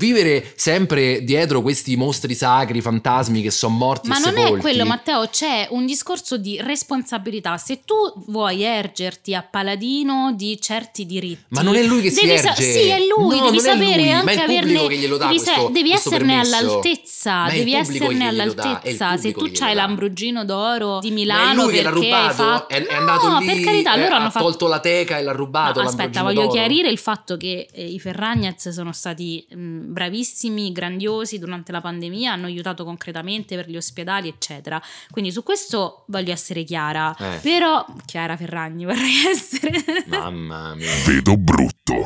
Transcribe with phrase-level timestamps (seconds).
[0.00, 4.56] Vivere sempre dietro questi mostri sacri, fantasmi che sono morti Ma non sepolti.
[4.56, 7.58] è quello, Matteo, c'è un discorso di responsabilità.
[7.58, 7.94] Se tu
[8.28, 12.50] vuoi ergerti a paladino di certi diritti, Ma non è lui che si devi sa-
[12.52, 12.62] erge.
[12.62, 15.88] sì, è lui, No, devi sapere lui, anche averne che glielo dà devi, questo- devi
[15.90, 16.56] questo esserne permesso.
[16.56, 19.16] all'altezza, devi esserne all'altezza.
[19.18, 19.74] Se tu dà.
[19.74, 23.60] l'Ambrogino d'oro di Milano l'ha perché hai rubato, fatto è, è No, andato lì, per
[23.60, 25.82] carità, eh, loro hanno ha fatto tolto la teca e l'ha rubato.
[25.82, 26.52] No, aspetta, voglio d'oro.
[26.52, 32.32] chiarire il fatto che eh, i Ferragnez sono stati mh, bravissimi, grandiosi durante la pandemia,
[32.32, 34.80] hanno aiutato concretamente per gli ospedali, eccetera.
[35.10, 37.14] Quindi su questo voglio essere chiara.
[37.16, 37.38] Eh.
[37.42, 39.84] Però, Chiara Ferragni vorrei essere.
[40.06, 40.90] Mamma mia.
[41.06, 42.04] Vedo brutto.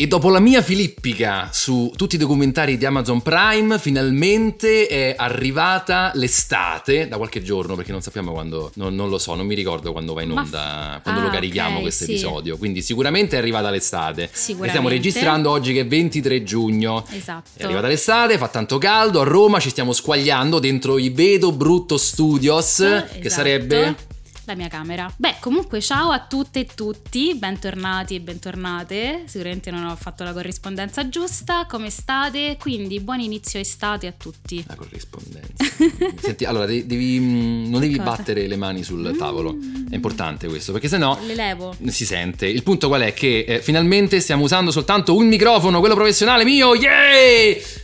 [0.00, 6.10] E dopo la mia filippica su tutti i documentari di Amazon Prime, finalmente è arrivata
[6.14, 9.92] l'estate, da qualche giorno, perché non sappiamo quando, non, non lo so, non mi ricordo
[9.92, 12.12] quando va in onda, f- quando ah, lo carichiamo ok, questo sì.
[12.12, 12.56] episodio.
[12.56, 14.22] Quindi sicuramente è arrivata l'estate.
[14.22, 14.88] E stiamo Sicuramente.
[14.88, 17.04] registrando oggi che è 23 giugno.
[17.10, 17.50] Esatto.
[17.58, 21.98] È arrivata l'estate, fa tanto caldo, a Roma ci stiamo squagliando dentro i Vedo Brutto
[21.98, 23.28] Studios, che Esatto.
[23.28, 23.96] sarebbe...
[24.44, 25.12] la mia camera.
[25.16, 29.22] Beh, comunque ciao a tutte e tutti, bentornati e bentornate.
[29.26, 31.66] Sicuramente non ho fatto la corrispondenza giusta.
[31.68, 32.56] Come state?
[32.58, 34.64] Quindi buon inizio estate a tutti.
[34.66, 35.64] La corrispondenza.
[36.20, 38.10] Senti, allora de- devi, mm, non devi Cosa?
[38.10, 39.56] battere le mani sul tavolo.
[39.88, 41.74] È importante questo, perché sennò Le levo.
[41.88, 42.46] si sente.
[42.46, 43.14] Il punto qual è?
[43.14, 46.74] Che eh, finalmente stiamo usando soltanto un microfono, quello professionale mio.
[46.74, 46.88] Yeah!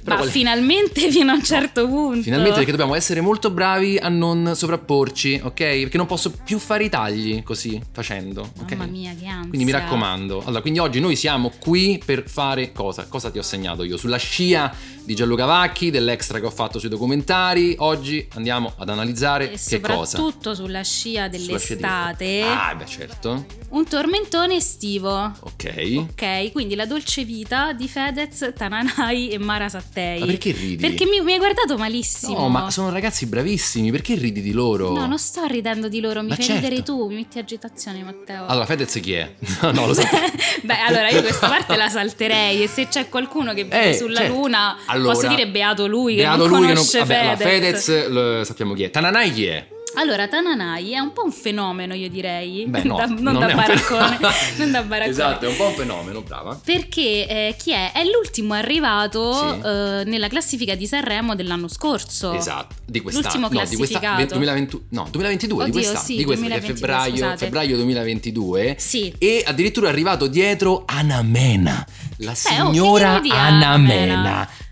[0.03, 2.23] Però Ma qual- finalmente fino a un certo punto.
[2.23, 5.55] Finalmente perché dobbiamo essere molto bravi a non sovrapporci, ok?
[5.55, 8.73] Perché non posso più fare i tagli così facendo, ok?
[8.73, 9.49] Mamma mia, che ansia.
[9.49, 10.43] Quindi mi raccomando.
[10.45, 13.07] Allora, quindi oggi noi siamo qui per fare cosa?
[13.07, 13.97] Cosa ti ho segnato io?
[13.97, 14.75] Sulla scia
[15.07, 17.77] di Gianluca Vacchi, dell'extra che ho fatto sui documentari.
[17.79, 20.05] Oggi andiamo ad analizzare E che cosa?
[20.19, 23.47] soprattutto sulla scia Sulla scia di- dell'estate, Ah, beh, certo.
[23.71, 25.33] un tormentone estivo.
[25.41, 25.95] Ok.
[26.11, 30.19] Ok, quindi la dolce vita di Fedez, Tananai e Mara Sattei.
[30.19, 30.77] Ma perché ridi?
[30.77, 32.39] Perché mi, mi hai guardato malissimo.
[32.41, 34.93] No, ma sono ragazzi bravissimi, perché ridi di loro?
[34.93, 36.63] No, non sto ridendo di loro, mi Ma fai certo.
[36.67, 38.47] ridere tu, mi metti agitazione Matteo.
[38.47, 39.33] Allora, Fedez chi è?
[39.63, 40.03] No, no, lo so.
[40.63, 44.21] Beh, allora io questa parte la salterei e se c'è qualcuno che vive Eh, sulla
[44.23, 44.35] certo.
[44.35, 47.85] luna, Allora, posso dire beato lui che Beato non lui conosce vabbè, allora, Fedez.
[47.85, 48.91] Fedez lo sappiamo chi è.
[48.91, 49.67] Tananai chi è?
[49.99, 52.67] Allora, Tananai è un po' un fenomeno, io direi.
[52.67, 54.19] Beh, no, Da- non, non da baraccone.
[54.59, 55.11] non da baraccone.
[55.11, 56.61] Esatto, è un po' un fenomeno, brava.
[56.63, 57.93] Perché eh, chi è?
[57.93, 59.67] È l'ultimo arrivato Sì.
[59.67, 62.35] eh, nella classifica di Sanremo dell'anno scorso.
[62.35, 63.27] Esatto, di quest'anno.
[63.27, 64.35] L'ultimo no, di questa, classificato.
[64.35, 67.37] 2020 no, 2022, di Oddio, quest'anno, sì, di questo, che è 2022, febbraio, scusate.
[67.39, 68.77] febbraio 2022.
[68.79, 69.15] Sì.
[69.17, 71.87] E addirittura è arrivato dietro Anna Mena,
[72.19, 73.45] la oh, signora che dirò di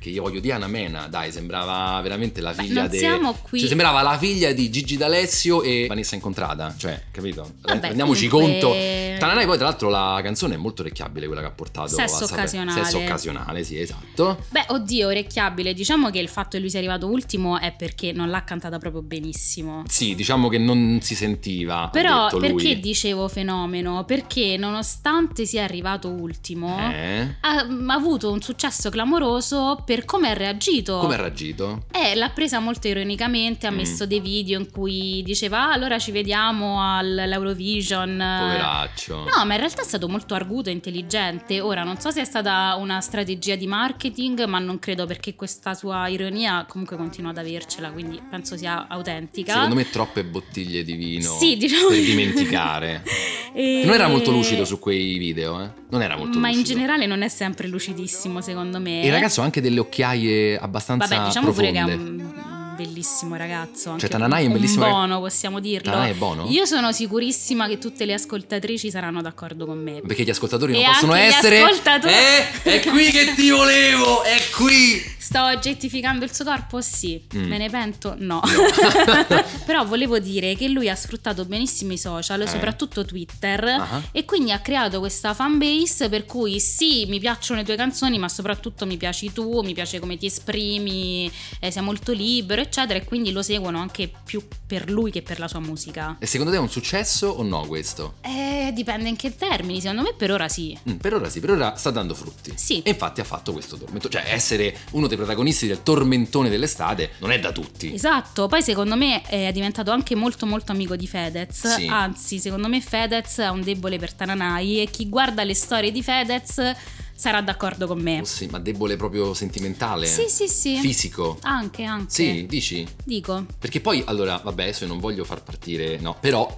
[0.04, 2.98] Che io voglio dire Anna Mena, dai, sembrava veramente la figlia di...
[2.98, 7.54] siamo qui- Cioè, sembrava la figlia di Gigi D'Alessio e Vanessa Incontrada, cioè, capito?
[7.62, 9.18] Vabbè, Rendiamoci comunque- conto.
[9.18, 12.84] Tananai poi tra l'altro la canzone è molto orecchiabile quella che ha portato Sesso occasionale.
[12.84, 14.44] Sesso occasionale, sì, esatto.
[14.50, 15.72] Beh, oddio, orecchiabile.
[15.72, 19.00] Diciamo che il fatto che lui sia arrivato ultimo è perché non l'ha cantata proprio
[19.00, 19.84] benissimo.
[19.88, 21.88] Sì, diciamo che non si sentiva.
[21.90, 24.04] Però perché dicevo fenomeno?
[24.04, 27.36] Perché nonostante sia arrivato ultimo, Eh?
[27.40, 30.98] ha, ha avuto un successo clamoroso per come ha reagito.
[30.98, 31.84] Come ha reagito?
[31.92, 33.76] Eh, l'ha presa molto ironicamente, ha Mm.
[33.76, 38.16] messo dei video in cui diceva ah, allora ci vediamo all'Eurovision.
[38.40, 39.16] Poveraccio.
[39.16, 41.60] No, ma in realtà è stato molto arguto e intelligente.
[41.60, 45.74] Ora non so se è stata una strategia di marketing, ma non credo perché questa
[45.74, 49.52] sua ironia comunque continua ad avercela, quindi penso sia autentica.
[49.52, 53.02] Secondo me troppe bottiglie di vino Sì, diciamo- per dimenticare.
[53.56, 55.70] E- Non era molto lucido su quei video, eh?
[55.94, 56.68] Non era molto Ma lucido.
[56.70, 59.02] in generale non è sempre lucidissimo, secondo me.
[59.02, 61.70] E il ragazzo ha anche delle occhiaie abbastanza Vabbè, diciamo profonde.
[61.80, 62.32] pure che è un
[62.76, 63.90] bellissimo ragazzo.
[63.90, 65.90] Anche Cioè, Tananai è un bellissimo buono, possiamo dirlo.
[65.92, 66.46] Tananai è buono?
[66.48, 70.00] Io sono sicurissima che tutte le ascoltatrici saranno d'accordo con me.
[70.04, 71.60] Perché gli ascoltatori E non possono essere.
[71.62, 74.24] ascoltatori- Eh, è qui che ti volevo!
[74.24, 75.12] È qui!
[75.24, 76.80] sto oggettificando il suo corpo?
[76.82, 77.22] Sì.
[77.34, 77.44] Mm.
[77.48, 78.14] Me ne pento?
[78.18, 78.42] No.
[79.64, 82.46] Però volevo dire che lui ha sfruttato benissimo i social, Eh.
[82.48, 84.02] soprattutto Twitter, Ah.
[84.12, 88.28] e quindi ha creato questa fanbase per cui sì, mi piacciono le tue canzoni, ma
[88.28, 91.30] soprattutto mi piaci tu, mi piace come ti esprimi,
[91.60, 95.38] eh, sei molto libero, eccetera, e quindi lo seguono anche più per lui che per
[95.38, 96.16] la sua musica.
[96.18, 98.14] E secondo te è un successo o no questo?
[98.20, 100.78] Eh, dipende in che termini, secondo me per ora sì.
[100.88, 102.52] Mm, per ora sì, per ora sta dando frutti.
[102.56, 102.82] Sì.
[102.82, 104.08] E infatti ha fatto questo tormento.
[104.08, 107.92] Cioè, essere uno dei protagonisti del tormentone dell'estate non è da tutti.
[107.92, 111.86] Esatto, poi secondo me è diventato anche molto molto amico di Fedez, Sì.
[111.86, 116.02] anzi secondo me Fedez ha un debole per Tananai e chi guarda le storie di
[116.02, 116.74] Fedez
[117.16, 118.20] sarà d'accordo con me.
[118.20, 120.06] Oh sì, ma debole proprio sentimentale?
[120.06, 120.76] Sì, sì, sì.
[120.78, 121.38] Fisico?
[121.42, 122.10] Anche, anche.
[122.10, 122.86] Sì, dici?
[123.04, 123.46] Dico.
[123.58, 126.54] Perché poi, allora, vabbè, adesso non voglio far partire, no, però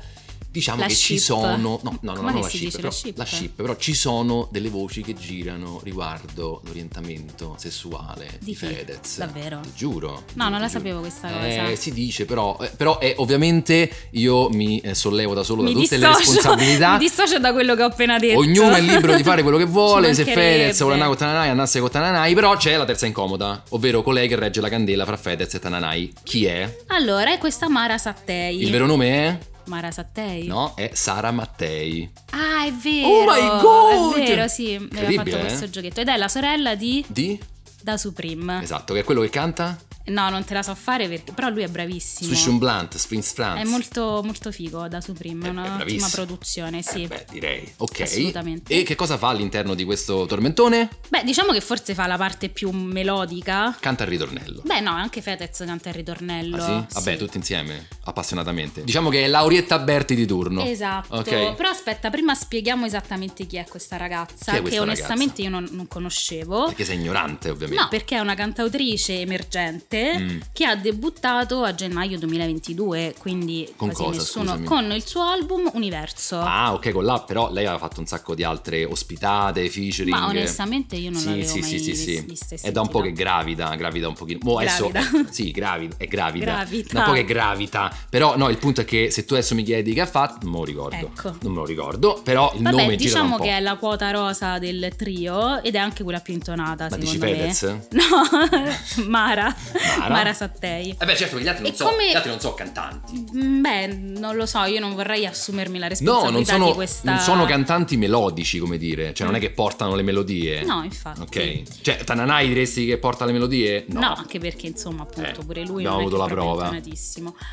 [0.56, 1.36] diciamo La che ci ship.
[1.36, 3.16] sono no, no, no, no, che la ship, però, la ship?
[3.18, 8.54] la ship, però ci sono delle voci che girano riguardo l'orientamento sessuale di, Di?
[8.54, 9.18] Fedez.
[9.18, 9.60] Davvero?
[9.62, 10.24] Ti giuro.
[10.34, 10.68] No, non la giuro.
[10.78, 11.76] sapevo questa Eh, cosa.
[11.80, 15.80] si dice però, eh, però è ovviamente io mi eh, sollevo da solo Mi da
[15.80, 16.92] tutte le dissocio- responsabilità.
[16.96, 18.38] Mi dissocio da quello che ho appena detto.
[18.38, 20.08] Ognuno è libero di fare quello che vuole.
[20.08, 20.32] Ci Se.
[20.32, 22.34] Fedez vuole andare con Tananai, andasse con Tananai.
[22.34, 26.12] Però c'è la terza incomoda, ovvero colei che regge la candela fra Fedez e Tananai.
[26.22, 26.78] Chi è?
[26.88, 28.62] Allora, è questa Mara Sattei.
[28.62, 29.38] Il vero nome è?
[29.66, 30.46] Mara Sattei?
[30.46, 32.10] No, è Sara Mattei.
[32.30, 33.08] Ah, è vero.
[33.08, 34.16] Oh my God!
[34.16, 34.74] È vero, sì.
[34.74, 35.40] Aveva fatto eh?
[35.40, 36.00] questo giochetto.
[36.00, 37.38] Ed è la sorella di Di?
[37.82, 38.62] Da Supreme.
[38.62, 39.78] Esatto, che è quello che canta?
[40.06, 41.32] No, non te la so fare perché.
[41.32, 42.32] Però lui è bravissimo.
[42.46, 43.62] And Blunt, Springs France.
[43.62, 46.08] È molto, molto figo da Supreme, è Eh, è un'ottima bravissimo.
[46.10, 47.02] produzione, sì.
[47.02, 47.72] Eh, beh, direi.
[47.78, 48.00] Ok.
[48.02, 48.72] Assolutamente.
[48.78, 50.88] E che cosa fa all'interno di questo tormentone?
[51.08, 53.76] Beh, diciamo che forse fa la parte più melodica.
[53.80, 54.62] Canta il ritornello.
[54.64, 56.56] Beh, no, anche Fedez canta il ritornello.
[56.56, 56.94] Ah sì?
[56.94, 57.16] Vabbè, Sì.
[57.18, 58.84] tutti insieme, appassionatamente.
[58.84, 60.64] Diciamo che è Laurietta Berti di turno.
[60.64, 61.54] Esatto, Ok.
[61.54, 65.50] però aspetta, prima spieghiamo esattamente chi è questa ragazza, Chi è questa che onestamente io
[65.50, 66.66] non, non conoscevo.
[66.66, 67.82] Perché sei ignorante, ovviamente.
[67.82, 70.40] No, perché è una cantautrice emergente Mm.
[70.52, 74.66] che ha debuttato a gennaio 2022, quindi Con quasi cosa, nessuno scusami?
[74.66, 76.38] con il suo album Universo.
[76.38, 80.16] Ah, ok, con là, però lei aveva fatto un sacco di altre ospitate, featuring.
[80.16, 82.24] Ma onestamente io non sì, l'avevo sì, mai sì, sì, sì.
[82.26, 84.38] vista È da un po' che gravida, gravida un pochino.
[84.42, 85.30] Boh, adesso, Gravida.
[85.32, 86.44] sì, gravida, è gravida.
[86.44, 86.92] Gravita.
[86.92, 87.94] Da un po' che gravita.
[88.08, 90.52] Però no, il punto è che se tu adesso mi chiedi che ha fatto, non
[90.52, 90.96] me lo ricordo.
[90.96, 91.36] Ecco.
[91.40, 94.92] Non me lo ricordo, però il Vabbè, nome diciamo che è la quota rosa del
[94.96, 97.52] trio ed è anche quella più intonata, Ma dici secondo me.
[97.52, 97.78] Fedez?
[97.96, 99.54] No, Mara.
[99.98, 100.08] Mara?
[100.14, 100.96] Mara Sattei.
[100.98, 103.24] Eh beh, certo, gli altri non E so, come- gli altri non so cantanti.
[103.36, 106.72] Mm, Beh, non lo so, io non vorrei assumermi la No, responsabilità non sono, di
[106.72, 109.12] questa non sono cantanti melodici, come dire.
[109.14, 110.62] Cioè, non è che portano le melodie.
[110.64, 111.20] No, infatti.
[111.20, 111.62] Ok.
[111.82, 113.84] Cioè, Tananai diresti che porta le melodie?
[113.88, 114.14] No.
[114.16, 116.80] anche perché insomma, appunto, Eh, pure lui non avuto la è proprio prova.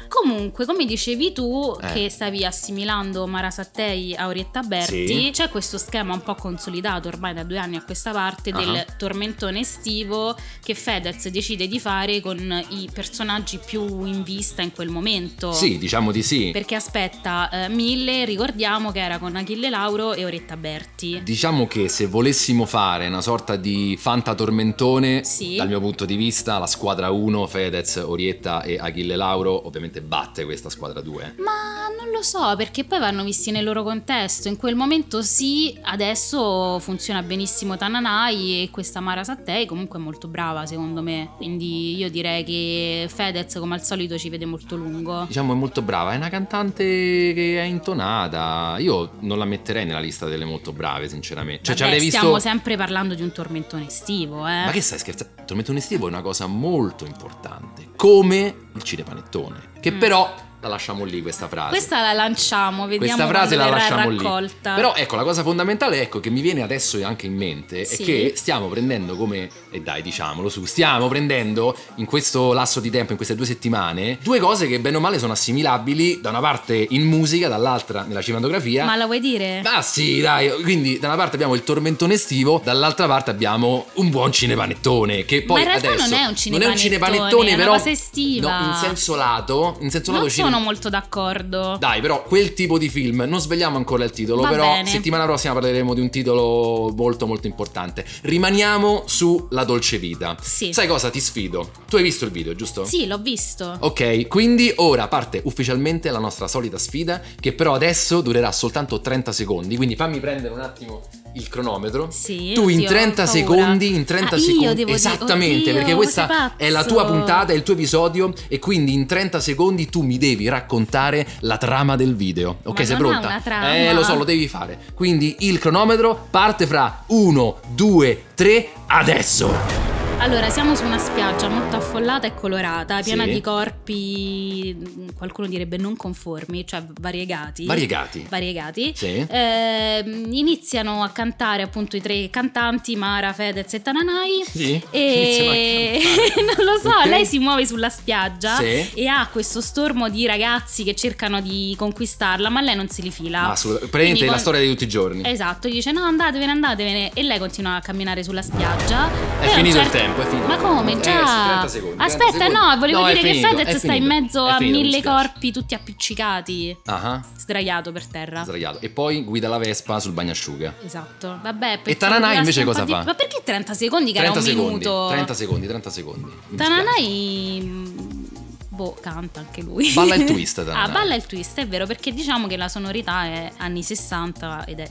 [0.07, 1.91] Comunque, come dicevi tu, Eh.
[1.93, 5.29] che stavi assimilando Mara Sattei a Orietta Berti, Sì.
[5.31, 8.85] c'è questo schema un po' consolidato ormai da due anni a questa parte del Ah.
[8.97, 14.89] tormentone estivo che Fedez decide di fare con i personaggi più in vista in quel
[14.89, 15.51] momento.
[15.51, 16.49] Sì, diciamo di sì.
[16.51, 21.21] Perché aspetta, eh, Mille, ricordiamo che era con Achille Lauro e Orietta Berti.
[21.23, 25.55] Diciamo che se volessimo fare una sorta di fantatormentone, Sì.
[25.57, 30.45] dal mio punto di vista, la squadra 1, Fedez, Orietta e Achille Lauro, ovviamente batte
[30.45, 31.35] questa squadra 2.
[31.39, 34.47] Ma non lo so, perché poi vanno visti nel loro contesto.
[34.47, 40.27] In quel momento sì, adesso funziona benissimo Tananai e questa Mara Sattei comunque è molto
[40.27, 41.31] brava secondo me.
[41.37, 45.25] Quindi io direi che Fedez come al solito ci vede molto lungo.
[45.27, 48.77] Diciamo è molto brava, è una cantante che è intonata.
[48.77, 51.63] Io non la metterei nella lista delle molto brave, sinceramente.
[51.63, 54.65] Cioè, ci Vabbè, visto Stiamo sempre parlando di un tormentone estivo, eh.
[54.65, 55.33] Ma che stai scherzando?
[55.39, 59.99] Il tormentone estivo è una cosa molto importante, come il cinepanettone, che Mm.
[59.99, 60.33] però
[60.63, 61.69] la lasciamo lì questa frase.
[61.69, 64.69] Questa la lanciamo, vediamo Questa frase la lasciamo raccolta.
[64.69, 64.75] lì.
[64.75, 68.01] Però ecco, la cosa fondamentale ecco, che mi viene adesso anche in mente Sì.
[68.01, 72.89] è che stiamo prendendo come, e dai diciamolo su, stiamo prendendo in questo lasso di
[72.89, 76.39] tempo, in queste due settimane, due cose che bene o male sono assimilabili da una
[76.39, 78.85] parte in musica, dall'altra nella cinematografia.
[78.85, 79.61] Ma la vuoi dire?
[79.63, 84.09] Ma sì, dai, quindi da una parte abbiamo il tormentone estivo, dall'altra parte abbiamo un
[84.09, 85.25] buon cinepanettone.
[85.25, 87.73] Che poi in realtà adesso non è un non è un cinepanettone, cinepanettone, però.
[87.73, 88.59] cosa estiva.
[88.59, 89.77] No, in senso lato.
[89.81, 91.77] In senso non lato sono molto d'accordo.
[91.79, 94.89] Dai, però quel tipo di film, non svegliamo ancora il titolo, Va però bene.
[94.89, 98.05] settimana prossima parleremo di un titolo molto molto importante.
[98.21, 100.35] Rimaniamo sulla dolce vita.
[100.41, 100.71] Sì.
[100.73, 101.09] Sai cosa?
[101.09, 101.71] Ti sfido.
[101.87, 102.85] Tu hai visto il video, giusto?
[102.85, 103.77] Sì, l'ho visto.
[103.79, 109.31] Ok, quindi ora parte ufficialmente la nostra solita sfida, che però adesso durerà soltanto 30
[109.31, 109.75] secondi.
[109.75, 111.01] Quindi fammi prendere un attimo
[111.35, 112.09] il cronometro.
[112.11, 113.27] Sì, Tu in oddio, 30 ho paura.
[113.39, 114.63] secondi, in 30 Ah, secondi.
[114.65, 118.59] devo dire- Esattamente, oddio, perché questa è la tua puntata, è il tuo episodio e
[118.59, 122.57] quindi in 30 secondi tu mi devi raccontare la trama del video.
[122.63, 123.27] Ok, Ma sei pronta?
[123.27, 123.75] una trama.
[123.75, 124.79] Eh, lo so, lo devi fare.
[124.93, 129.92] Quindi il cronometro parte fra 1, 2, 3, adesso.
[130.23, 133.31] Allora, siamo su una spiaggia molto affollata e colorata, piena Sì.
[133.33, 137.65] di corpi, mh, qualcuno direbbe non conformi, cioè variegati.
[137.65, 138.25] Variegati.
[138.29, 138.93] Variegati.
[138.95, 139.25] Sì.
[139.29, 144.43] Ehm, iniziano a cantare appunto i tre cantanti, Mara, Fedez e Tananai.
[144.49, 144.81] Sì.
[144.91, 145.99] E
[146.55, 147.05] non lo so, Ok.
[147.07, 148.91] lei si muove sulla spiaggia Sì.
[148.93, 153.49] e ha questo stormo di ragazzi che cercano di conquistarla, ma lei non si rifila.
[153.49, 153.91] Assolutamente.
[153.91, 155.21] Praticamente Quindi la con- storia di tutti i giorni.
[155.25, 159.09] Esatto, dice no andatevene, andatevene e lei continua a camminare sulla spiaggia.
[159.41, 160.47] È finito il certo- tempo, è finito.
[160.47, 160.91] Ma come?
[160.93, 161.43] Eh, Già?
[161.45, 164.57] 30 secondi, 30 Aspetta, no, volevo No, dire finito, che Fedez sta in mezzo a
[164.57, 168.43] finito, mille corpi tutti appiccicati, Ah, sdraiato per terra.
[168.43, 168.79] sdraiato.
[168.81, 170.75] E poi guida la Vespa sul bagnasciuga.
[170.83, 171.39] Esatto.
[171.41, 173.03] Vabbè, E Tananai invece cosa fa?
[173.03, 174.85] Ma perché 30 secondi che 30 era un secondi.
[174.85, 175.07] minuto?
[175.09, 176.31] 30 secondi, 30 secondi.
[176.55, 178.25] Tananai mm,
[178.69, 179.91] boh, canta anche lui.
[179.93, 180.83] Balla il twist, Tananai.
[180.85, 184.79] ah, balla il twist, è vero, perché diciamo che la sonorità è anni 60 ed
[184.79, 184.89] è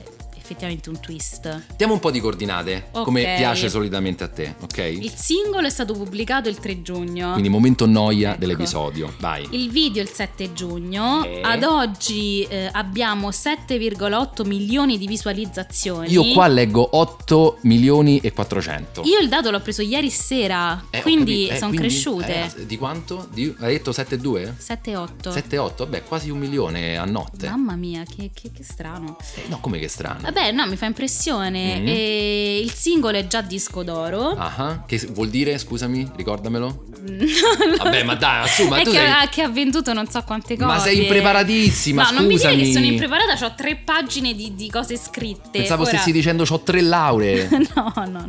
[0.53, 1.63] effettivamente un twist.
[1.77, 3.05] Diamo un po' di coordinate, Ok.
[3.05, 4.79] come piace solitamente a te, ok?
[4.79, 7.31] Il singolo è stato pubblicato il 3 giugno.
[7.33, 8.39] Quindi momento noia Ecco.
[8.41, 9.15] dell'episodio.
[9.19, 9.47] Vai.
[9.51, 11.25] Il video il 7 giugno.
[11.25, 11.41] Eh.
[11.43, 16.11] Ad oggi eh, abbiamo 7,8 milioni di visualizzazioni.
[16.11, 19.03] Io qua leggo 8 milioni e 400.
[19.05, 21.49] Io il dato l'ho preso ieri sera, Eh, quindi.
[21.49, 22.53] Eh, sono cresciute.
[22.57, 23.27] eh, di quanto?
[23.33, 24.55] Di, hai detto 7,2?
[24.59, 25.31] 7,8.
[25.33, 25.85] 7,8?
[25.85, 27.49] Vabbè, quasi un milione a notte.
[27.49, 29.17] Mamma mia, che, che- che strano.
[29.37, 30.21] Eh, no, come che strano.
[30.23, 31.81] Vabbè, no, mi fa impressione.
[31.81, 31.87] Mm.
[31.87, 34.31] E il singolo è già disco d'oro.
[34.31, 36.85] Ah, che vuol dire, scusami, ricordamelo?
[37.83, 39.29] Vabbè, ma dai, su, ma è tu che, sei...
[39.31, 40.67] che ha venduto non so quante cose.
[40.67, 42.73] Ma sei impreparatissima, No, non mi dire che scusami.
[42.73, 45.49] sono impreparata, ho tre pagine di, di cose scritte.
[45.59, 47.49] Pensavo Ora- stessi dicendo ho tre lauree.
[47.75, 48.27] no, no, no.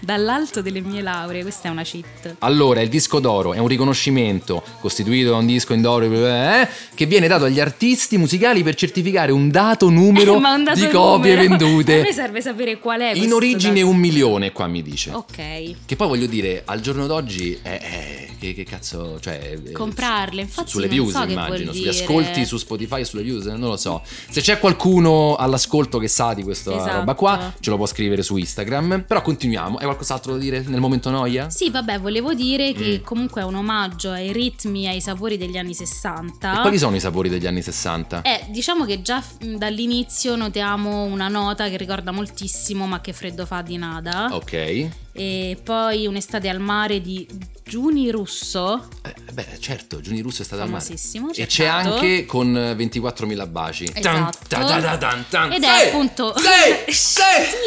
[0.00, 2.36] Dall'alto delle mie lauree, questa è una cheat.
[2.38, 7.06] Allora, il disco d'oro è un riconoscimento costituito da un disco in d'oro eh, che
[7.06, 11.34] viene dato agli artisti musicali per certificare un dato numero Eh, un dato di copie
[11.34, 11.54] numero.
[11.54, 12.00] A vendute.
[12.02, 13.88] me serve sapere qual è In origine dato.
[13.88, 15.10] un milione, qua mi dice.
[15.10, 15.74] Ok.
[15.86, 17.80] Che poi voglio dire, al giorno d'oggi, eh,
[18.14, 19.58] eh, che, che cazzo, cioè...
[19.64, 21.90] eh, Comprarle, infatti Sulle views so che immagino, sugli dire.
[21.90, 24.02] ascolti su Spotify e sulle views, non lo so.
[24.30, 26.96] Se c'è qualcuno all'ascolto che sa di questa Esatto.
[26.98, 29.04] roba qua, ce lo può scrivere su Instagram.
[29.06, 31.50] Però continuiamo, hai qualcos'altro da dire nel momento noia?
[31.50, 33.04] Sì, vabbè, volevo dire che Mm.
[33.04, 36.58] comunque è un omaggio ai ritmi ai sapori degli anni 60.
[36.58, 38.22] E quali sono i sapori degli anni 60?
[38.22, 43.62] Eh, diciamo che già dall'inizio notiamo una nota che ricorda moltissimo Ma che freddo fa
[43.62, 44.28] di Nada.
[44.32, 44.88] Ok.
[45.16, 47.26] E poi Un'estate al mare di
[47.64, 48.88] Giuni Russo.
[49.06, 50.82] Eh, beh, certo, Giuni Russo è stato al mare.
[50.82, 51.54] Famosissimo, E cercato.
[51.54, 53.84] c'è anche con eh, 24.000 baci.
[53.94, 54.38] Esatto.
[54.48, 55.52] Tan, ta, ta, tan, tan.
[55.52, 57.20] Ed è Sì, appunto- Sì, sì.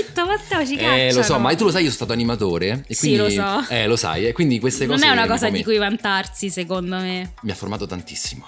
[0.05, 1.39] Zitto, Matteo, ci Eh, lo so, cacciano.
[1.39, 2.83] ma tu lo sai, io sono stato animatore.
[2.87, 3.65] E Sì, quindi, lo so.
[3.73, 5.07] Eh, lo sai, e quindi queste Non cose.
[5.07, 7.31] è una cosa di cui vantarsi, secondo me.
[7.41, 8.45] Mi ha formato tantissimo.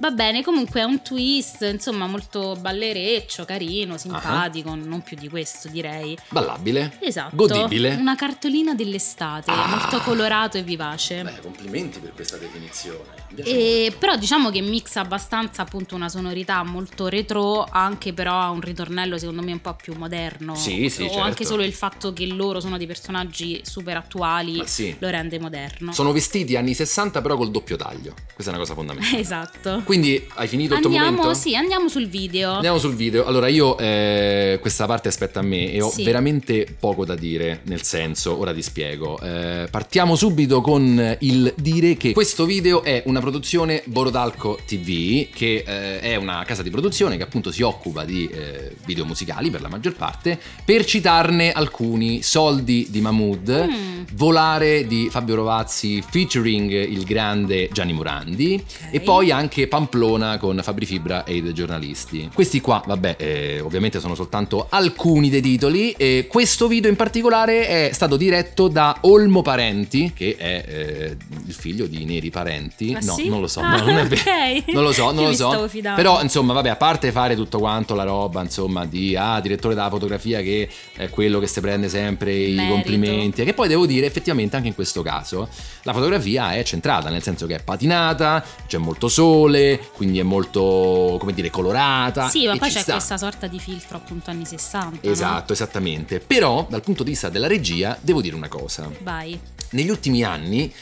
[0.00, 5.68] Va bene, comunque è un twist, insomma, molto ballereccio, carino, simpatico, non più di questo,
[5.68, 6.16] direi.
[6.30, 6.96] Ballabile.
[7.00, 7.36] Esatto.
[7.36, 7.96] Godibile.
[7.96, 9.66] Una cartolina dell'estate, Ah.
[9.66, 11.22] molto colorato e vivace.
[11.22, 13.18] Beh, complimenti per questa definizione.
[13.44, 18.60] E, però diciamo che mixa abbastanza appunto una sonorità molto retro, anche però ha un
[18.62, 20.54] ritornello secondo me un po' più moderno.
[20.54, 21.20] Sì, sì, O certo.
[21.20, 24.96] anche solo il fatto che loro sono dei personaggi super attuali Ma sì.
[24.98, 25.92] lo rende moderno.
[25.92, 28.14] Sono vestiti anni 60 però col doppio taglio.
[28.34, 29.18] Questa è una cosa fondamentale.
[29.20, 29.82] Esatto.
[29.90, 31.34] Quindi hai finito il tuo Andiamo, momento?
[31.36, 32.52] sì, andiamo sul video.
[32.52, 33.24] Andiamo sul video.
[33.24, 36.04] Allora, io eh, questa parte aspetta a me e ho Sì.
[36.04, 39.18] veramente poco da dire, nel senso, ora ti spiego.
[39.20, 45.64] Eh, partiamo subito con il dire che questo video è una produzione Borodalco TV, che
[45.66, 49.60] eh, è una casa di produzione che appunto si occupa di eh, video musicali per
[49.60, 50.38] la maggior parte.
[50.64, 53.38] Per citarne alcuni, Soldi di Mahmood,
[53.70, 53.88] Mm.
[54.14, 60.84] Volare di Fabio Rovazzi featuring il grande Gianni Morandi e poi anche Pamplona con Fabri
[60.84, 62.28] Fibra e i giornalisti.
[62.34, 67.66] Questi qua, vabbè, eh, ovviamente sono soltanto alcuni dei titoli e questo video in particolare
[67.66, 72.92] è stato diretto da Olmo Parenti, che è eh, il figlio di Neri Parenti.
[72.94, 73.28] Ah, no, sì?
[73.28, 74.20] non lo so, Ah, no, non è vero.
[74.20, 74.72] ok.
[74.72, 75.68] Non lo so, non lo mi so.
[75.94, 79.88] Però, insomma, vabbè, a parte fare tutto quanto la roba, insomma, di ah, direttore della
[79.88, 82.74] fotografia che è quello che si prende sempre i Merito.
[82.74, 85.48] complimenti, e che poi devo dire effettivamente anche in questo caso
[85.84, 91.16] la fotografia è centrata, nel senso che è patinata, c'è molto sole, quindi è molto,
[91.18, 92.28] come dire, colorata.
[92.28, 92.92] Sì, ma e poi c'è sta.
[92.92, 94.98] questa sorta di filtro appunto anni 60.
[95.02, 95.12] no?
[95.12, 96.20] Esatto, esattamente.
[96.20, 98.90] Però, dal punto di vista della regia, devo dire una cosa.
[99.02, 99.38] Vai.
[99.70, 100.72] Negli ultimi anni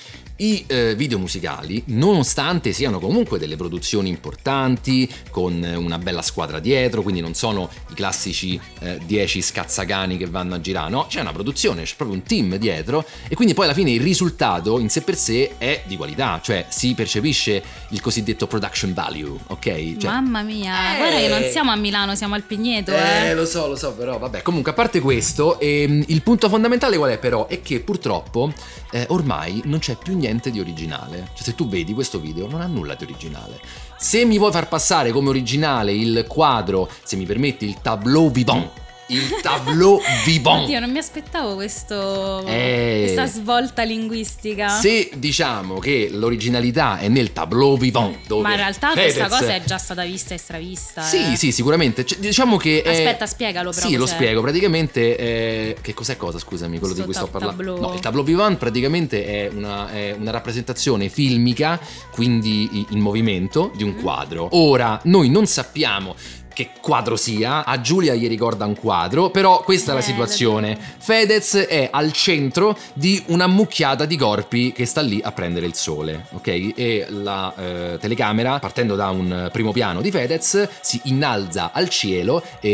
[0.40, 7.02] I eh, video musicali, nonostante siano comunque delle produzioni importanti, con una bella squadra dietro,
[7.02, 8.61] quindi non sono i classici
[9.04, 12.54] 10 eh, scazzacani che vanno a girare, no, c'è una produzione, c'è proprio un team
[12.54, 16.38] dietro e quindi poi alla fine il risultato in sé per sé è di qualità,
[16.40, 19.97] cioè si percepisce il cosiddetto production value, ok?
[19.97, 23.30] Cioè, Mamma mia, eh, guarda che non siamo a Milano, siamo al Pigneto, eh.
[23.30, 26.97] Eh, lo so, lo so, però vabbè, comunque a parte questo, ehm, il punto fondamentale
[26.97, 27.49] qual è però?
[27.49, 28.52] È che purtroppo
[28.92, 31.30] eh, ormai non c'è più niente di originale.
[31.35, 33.61] Cioè se tu vedi questo video non ha nulla di originale.
[33.97, 38.77] Se mi vuoi far passare come originale il quadro, se mi permetti il tableau vivant
[39.08, 40.64] il tableau vivant.
[40.64, 44.68] Oddio, non mi aspettavo questo, eh, questa svolta linguistica.
[44.68, 49.14] Se diciamo che l'originalità è nel tableau vivant, ma in realtà Fedez...
[49.16, 51.02] questa cosa è già stata vista e stravista.
[51.02, 51.36] Sì, eh.
[51.36, 52.04] sì, sicuramente.
[52.04, 52.82] Cioè, diciamo che.
[52.84, 53.86] Aspetta, spiegalo però.
[53.86, 54.42] Sì, lo spiego.
[54.42, 56.38] Praticamente, eh, che cos'è cosa?
[56.38, 57.78] Scusami, quello Sto di cui sto parlando.
[57.78, 63.84] No, il tableau vivant praticamente è una, è una rappresentazione filmica, quindi in movimento, di
[63.84, 64.48] un quadro.
[64.52, 66.14] Ora, noi non sappiamo
[66.58, 70.76] che quadro sia, a Giulia gli ricorda un quadro, però questa è la situazione.
[70.98, 75.74] Fedez è al centro di una mucchiata di corpi che sta lì a prendere il
[75.74, 76.72] sole, ok?
[76.74, 82.42] E la eh, telecamera, partendo da un primo piano di Fedez, si innalza al cielo
[82.58, 82.70] e,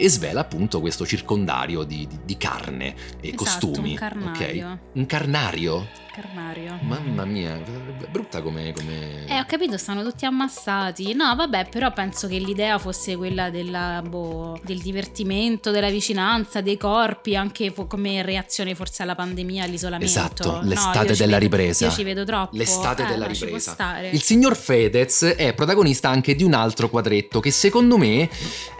[0.00, 2.88] e, e svela appunto questo circondario di, di, di carne
[3.20, 3.90] e esatto, costumi.
[3.90, 4.72] Un carnario.
[4.72, 4.78] Ok?
[4.94, 5.86] Un carnario?
[6.20, 6.76] Carnario.
[6.80, 7.62] Mamma mia,
[8.10, 9.24] brutta come, come...
[9.26, 11.14] Eh, ho capito, stanno tutti ammassati.
[11.14, 16.76] No, vabbè, però penso che l'idea fosse quella della, boh, del divertimento, della vicinanza, dei
[16.76, 20.10] corpi, anche fo- come reazione forse alla pandemia, all'isolamento.
[20.10, 21.86] Esatto, l'estate no, della vedo, ripresa.
[21.86, 22.56] Io ci vedo troppo.
[22.56, 24.00] L'estate eh, della no, ripresa.
[24.10, 28.28] Il signor Fedez è protagonista anche di un altro quadretto che secondo me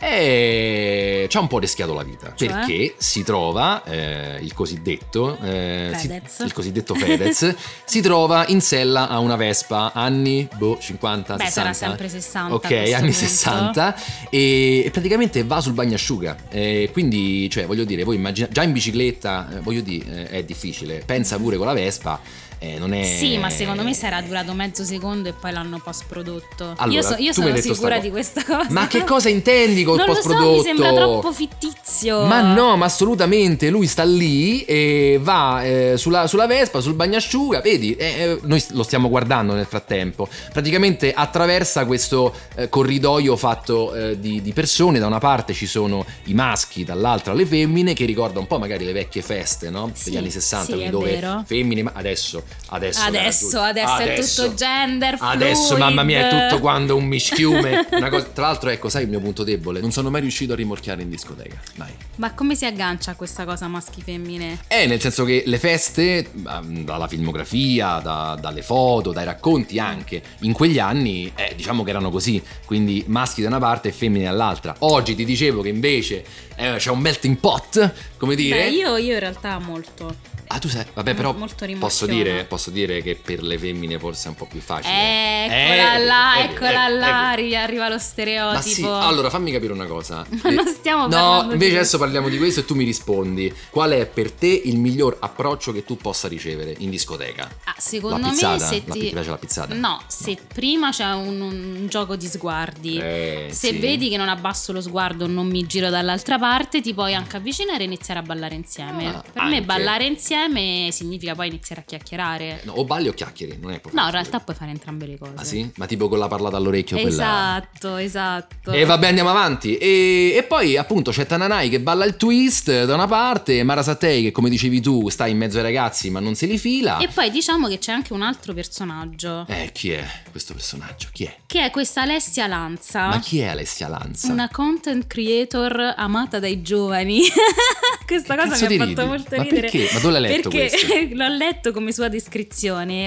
[0.00, 1.26] è...
[1.28, 2.32] ci ha un po' rischiato la vita.
[2.34, 2.48] Cioè?
[2.48, 5.38] Perché si trova eh, il cosiddetto...
[5.40, 10.78] Eh, si, il cosiddetto Fedez Fedez si trova in sella a una Vespa, anni boh,
[10.78, 11.50] 50, Beh, 60.
[11.50, 12.54] sarà sempre 60.
[12.54, 13.12] Ok, anni punto.
[13.12, 13.94] 60
[14.30, 16.36] e, e, praticamente va sul bagnasciuga.
[16.50, 20.44] E quindi, cioè, voglio dire, voi immaginate già in bicicletta, eh, voglio dire, eh, è
[20.44, 21.02] difficile.
[21.04, 22.20] Pensa pure con la Vespa
[22.60, 23.04] eh, non è...
[23.04, 26.74] Sì, ma secondo me sarà durato mezzo secondo e poi l'hanno post prodotto.
[26.76, 28.66] Allora, io, so, io sono sicura di questa cosa.
[28.70, 30.44] Ma che cosa intendi col post prodotto?
[30.44, 32.24] So, mi sembra troppo fittizio.
[32.24, 33.70] Ma no, ma assolutamente.
[33.70, 37.60] Lui sta lì e va eh, sulla, sulla, Vespa, sul bagnasciuga.
[37.60, 40.28] Vedi, eh, eh, noi lo stiamo guardando nel frattempo.
[40.52, 44.98] Praticamente attraversa questo eh, corridoio fatto eh, di, di, persone.
[44.98, 48.84] Da una parte ci sono i maschi, dall'altra le femmine, che ricorda un po' magari
[48.84, 49.92] le vecchie feste, no?
[49.94, 51.44] Sì, Degli anni 60, sì, dove vero.
[51.46, 55.32] femmine, ma adesso Adesso, adesso, adesso, adesso, è tutto gender fluid.
[55.32, 57.86] Adesso, mamma mia, è tutto quando un mischiume.
[57.88, 59.80] cosa, tra l'altro, ecco, sai il mio punto debole?
[59.80, 61.58] Non sono mai riuscito a rimorchiare in discoteca.
[61.76, 61.92] Mai.
[62.16, 64.64] Ma come si aggancia a questa cosa maschi-femmine?
[64.68, 70.52] Eh, nel senso che le feste, dalla filmografia, da, dalle foto, dai racconti anche, in
[70.52, 72.42] quegli anni, eh, diciamo che erano così.
[72.66, 74.74] Quindi maschi da una parte e femmine dall'altra.
[74.80, 76.22] Oggi ti dicevo che invece
[76.56, 78.64] eh, c'è un melting pot, come dire.
[78.64, 80.36] Beh, io, io in realtà molto.
[80.50, 81.34] Ah, tu sai, vabbè, però
[81.78, 85.44] posso dire, posso dire, che per le femmine forse è un po' più facile.
[85.44, 88.88] Eccola eh, là, eh, eccola eh, là, eh, arriva lo stereotipo.
[88.88, 90.26] Ma sì, allora fammi capire una cosa.
[90.42, 93.52] Ma non stiamo no, parlando No, invece adesso parliamo di questo e tu mi rispondi.
[93.70, 97.48] Qual è per te il miglior approccio che tu possa ricevere in discoteca?
[97.64, 99.00] Ah, secondo me se ti...
[99.00, 99.74] ti piace la pizzata?
[99.74, 100.46] No, se no.
[100.52, 103.78] prima c'è un, un, gioco di sguardi, eh, se sì.
[103.78, 107.82] vedi che non abbasso lo sguardo, non mi giro dall'altra parte, ti puoi anche avvicinare
[107.82, 109.08] e iniziare a ballare insieme.
[109.08, 109.60] Ah, per anche.
[109.60, 112.27] me ballare insieme significa poi iniziare a chiacchierare.
[112.64, 114.00] No, o balli o chiacchieri, non è proprio.
[114.00, 115.32] No, in realtà puoi fare entrambe le cose.
[115.36, 115.70] Ah sì?
[115.76, 118.02] Ma tipo con la parlata all'orecchio Esatto, quella...
[118.02, 118.72] esatto.
[118.72, 119.76] E vabbè, andiamo avanti.
[119.76, 124.22] E, e, poi appunto c'è Tananai che balla il twist da una parte, Mara Satei
[124.22, 126.98] che come dicevi tu sta in mezzo ai ragazzi ma non se li fila.
[126.98, 129.46] E poi diciamo che c'è anche un altro personaggio.
[129.48, 131.08] Eh, chi è questo personaggio?
[131.12, 131.36] Chi è?
[131.46, 133.08] Che è questa Alessia Lanza.
[133.08, 134.30] Ma chi è Alessia Lanza?
[134.32, 137.22] Una content creator amata dai giovani.
[138.06, 139.04] questa cosa mi ha fatto ridi?
[139.04, 139.60] molto ma ridere.
[139.60, 139.90] Perché?
[139.92, 141.08] Ma dove l'hai letto perché questo?
[141.14, 142.17] l'ho letto come sua descrizione.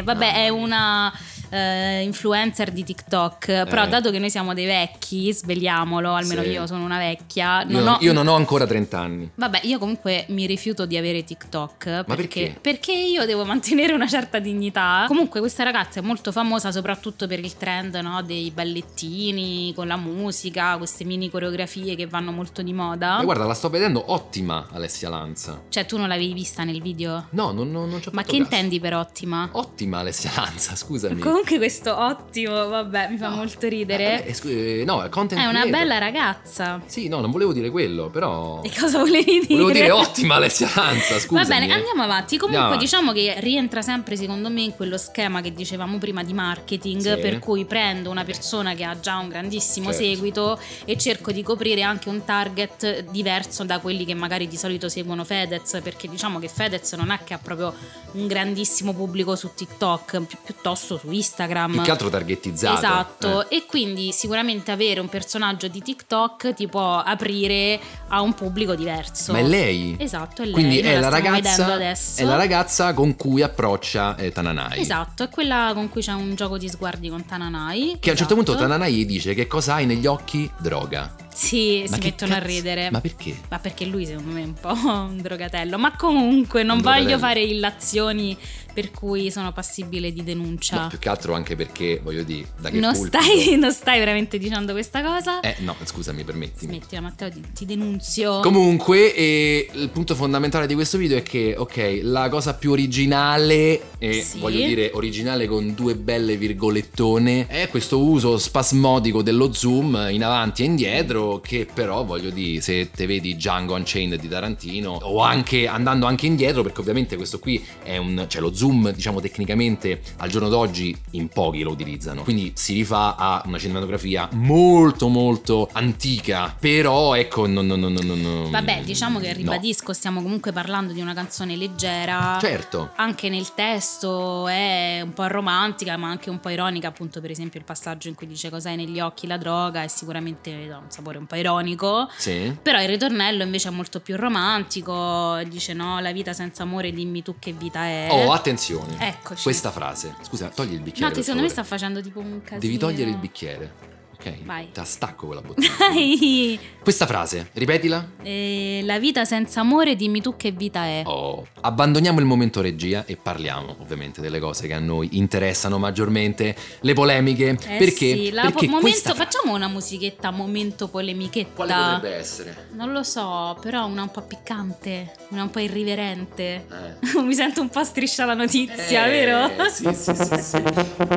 [0.03, 1.11] Vabbè, ah, è una
[1.49, 3.45] uh, influencer di TikTok.
[3.45, 3.87] Però, eh.
[3.87, 6.49] dato che noi siamo dei vecchi, svegliamolo, almeno Sì.
[6.49, 7.63] io sono una vecchia.
[7.63, 7.97] Non Io, ho...
[8.01, 9.29] io non ho ancora 30 anni.
[9.35, 12.03] Vabbè, io comunque mi rifiuto di avere TikTok.
[12.07, 12.57] Ma perché?
[12.59, 15.05] Perché io devo mantenere una certa dignità.
[15.07, 19.97] Comunque, questa ragazza è molto famosa soprattutto per il trend no, dei ballettini con la
[19.97, 23.17] musica, queste mini coreografie che vanno molto di moda.
[23.17, 25.61] Ma guarda, la sto vedendo ottima Alessia Lanza.
[25.69, 27.27] Cioè, tu non l'avevi vista nel video?
[27.31, 28.41] No, non, non, non ci ho Ma che caso.
[28.41, 29.49] intendi per ottima?
[29.51, 31.19] Ottima Alessia Lanza, scusami.
[31.19, 33.35] Comunque questo ottimo, vabbè, mi fa No.
[33.35, 34.13] molto ridere.
[34.13, 35.71] Eh, vabbè, scu- eh, no, content È una creator.
[35.71, 36.81] bella ragazza.
[36.85, 38.61] Sì, no, non volevo dire quello, però...
[38.63, 39.47] E cosa volevi dire?
[39.61, 41.41] Volevo dire ottima Alessia Lanza, scusa.
[41.41, 42.37] Va bene, andiamo avanti.
[42.37, 46.33] Comunque Andiamo diciamo che rientra sempre secondo me in quello schema che dicevamo prima di
[46.33, 47.19] marketing, Sì.
[47.19, 50.03] per cui prendo una persona che ha già un grandissimo Certo.
[50.05, 54.87] seguito e cerco di coprire anche un target diverso da quelli che magari di solito
[54.89, 57.73] seguono Fedez, perché diciamo che Fedez non è che ha proprio
[58.13, 61.73] un grandissimo pubblico su TikTok, pi- piuttosto su Instagram.
[61.73, 62.77] Più che altro targettizzato.
[62.77, 63.57] Esatto, eh.
[63.57, 69.31] e quindi sicuramente avere un personaggio di TikTok ti può aprire a un pubblico diverso.
[69.31, 69.95] Ma è lei?
[69.99, 70.53] Esatto, è lei.
[70.53, 74.79] Quindi è la, vedendo ragazza, è la ragazza con cui approccia eh, Tananai.
[74.79, 77.97] Esatto, è quella con cui c'è un gioco di sguardi con Tananai.
[77.99, 78.67] Che a un certo punto Esatto.
[78.67, 80.49] Tananai gli dice che cosa hai negli occhi?
[80.59, 81.29] Droga.
[81.33, 82.89] Sì, Ma si mettono a cazzo- ridere.
[82.91, 83.35] Ma perché?
[83.49, 85.77] Ma perché lui secondo me è un po' un drogatello.
[85.77, 88.37] Ma comunque non voglio fare illazioni
[88.73, 90.83] per cui sono passibile di denuncia.
[90.83, 93.99] No, più che altro anche perché, voglio dire, da che non, pulpito- stai, non stai
[93.99, 95.41] veramente dicendo questa cosa?
[95.41, 96.71] Eh, no, scusami, permettimi.
[96.77, 98.39] Smettila Matteo, ti, ti denunzio.
[98.39, 103.81] Comunque, eh, il punto fondamentale di questo video è che, ok, la cosa più originale,
[103.97, 104.39] e Sì.
[104.39, 110.61] voglio dire originale con due belle virgolettone, è questo uso spasmodico dello zoom in avanti
[110.61, 115.67] e indietro, che però, voglio dire, se te vedi Django Unchained di Tarantino, o anche
[115.67, 120.29] andando anche indietro, perché ovviamente questo qui è un, cioè lo zoom, diciamo tecnicamente, al
[120.29, 126.55] giorno d'oggi in pochi lo utilizzano, quindi si rifà a una cinematografia molto molto antica,
[126.57, 127.65] però ecco, non...
[127.65, 129.37] non, non, non, non- Vabbè, diciamo che no.
[129.37, 132.37] ribadisco, stiamo comunque parlando di una canzone leggera.
[132.39, 132.91] Certo.
[132.95, 137.59] Anche nel testo è un po' romantica, ma anche un po' ironica, appunto, per esempio
[137.59, 141.10] il passaggio in cui dice cos'hai negli occhi la droga, è sicuramente ha un sapore
[141.17, 142.09] un po' ironico.
[142.17, 142.55] Sì.
[142.61, 147.21] Però il ritornello invece è molto più romantico, dice no, la vita senza amore, dimmi
[147.23, 148.07] tu che vita è.
[148.11, 148.95] Oh, attenzione.
[148.99, 149.43] Eccoci.
[149.43, 150.15] Questa frase.
[150.21, 151.13] Scusa, togli il bicchiere.
[151.13, 151.79] No, secondo me sta favore.
[151.79, 152.59] facendo tipo un casino.
[152.59, 153.89] Devi togliere il bicchiere.
[154.21, 154.43] Ok.
[154.43, 154.69] Vai.
[154.71, 155.71] Te la stacco quella bottiglia.
[155.79, 156.59] Dai!
[156.83, 158.07] Questa frase, ripetila.
[158.21, 161.01] Eh, la vita senza amore, dimmi tu che vita è.
[161.05, 161.45] Oh.
[161.61, 166.93] Abbandoniamo il momento regia e parliamo ovviamente delle cose che a noi interessano maggiormente, le
[166.93, 167.49] polemiche.
[167.67, 168.13] Eh perché?
[168.15, 171.49] sì, la perché po- momento- fra- facciamo una musichetta momento polemichetta.
[171.55, 172.67] Quale potrebbe essere?
[172.73, 176.65] Non lo so, però una un po' piccante, una un po' irriverente.
[176.69, 176.99] Eh.
[177.21, 179.49] Mi sento un po' striscia la notizia, Eh, vero?
[179.69, 180.57] Sì, sì, sì, sì.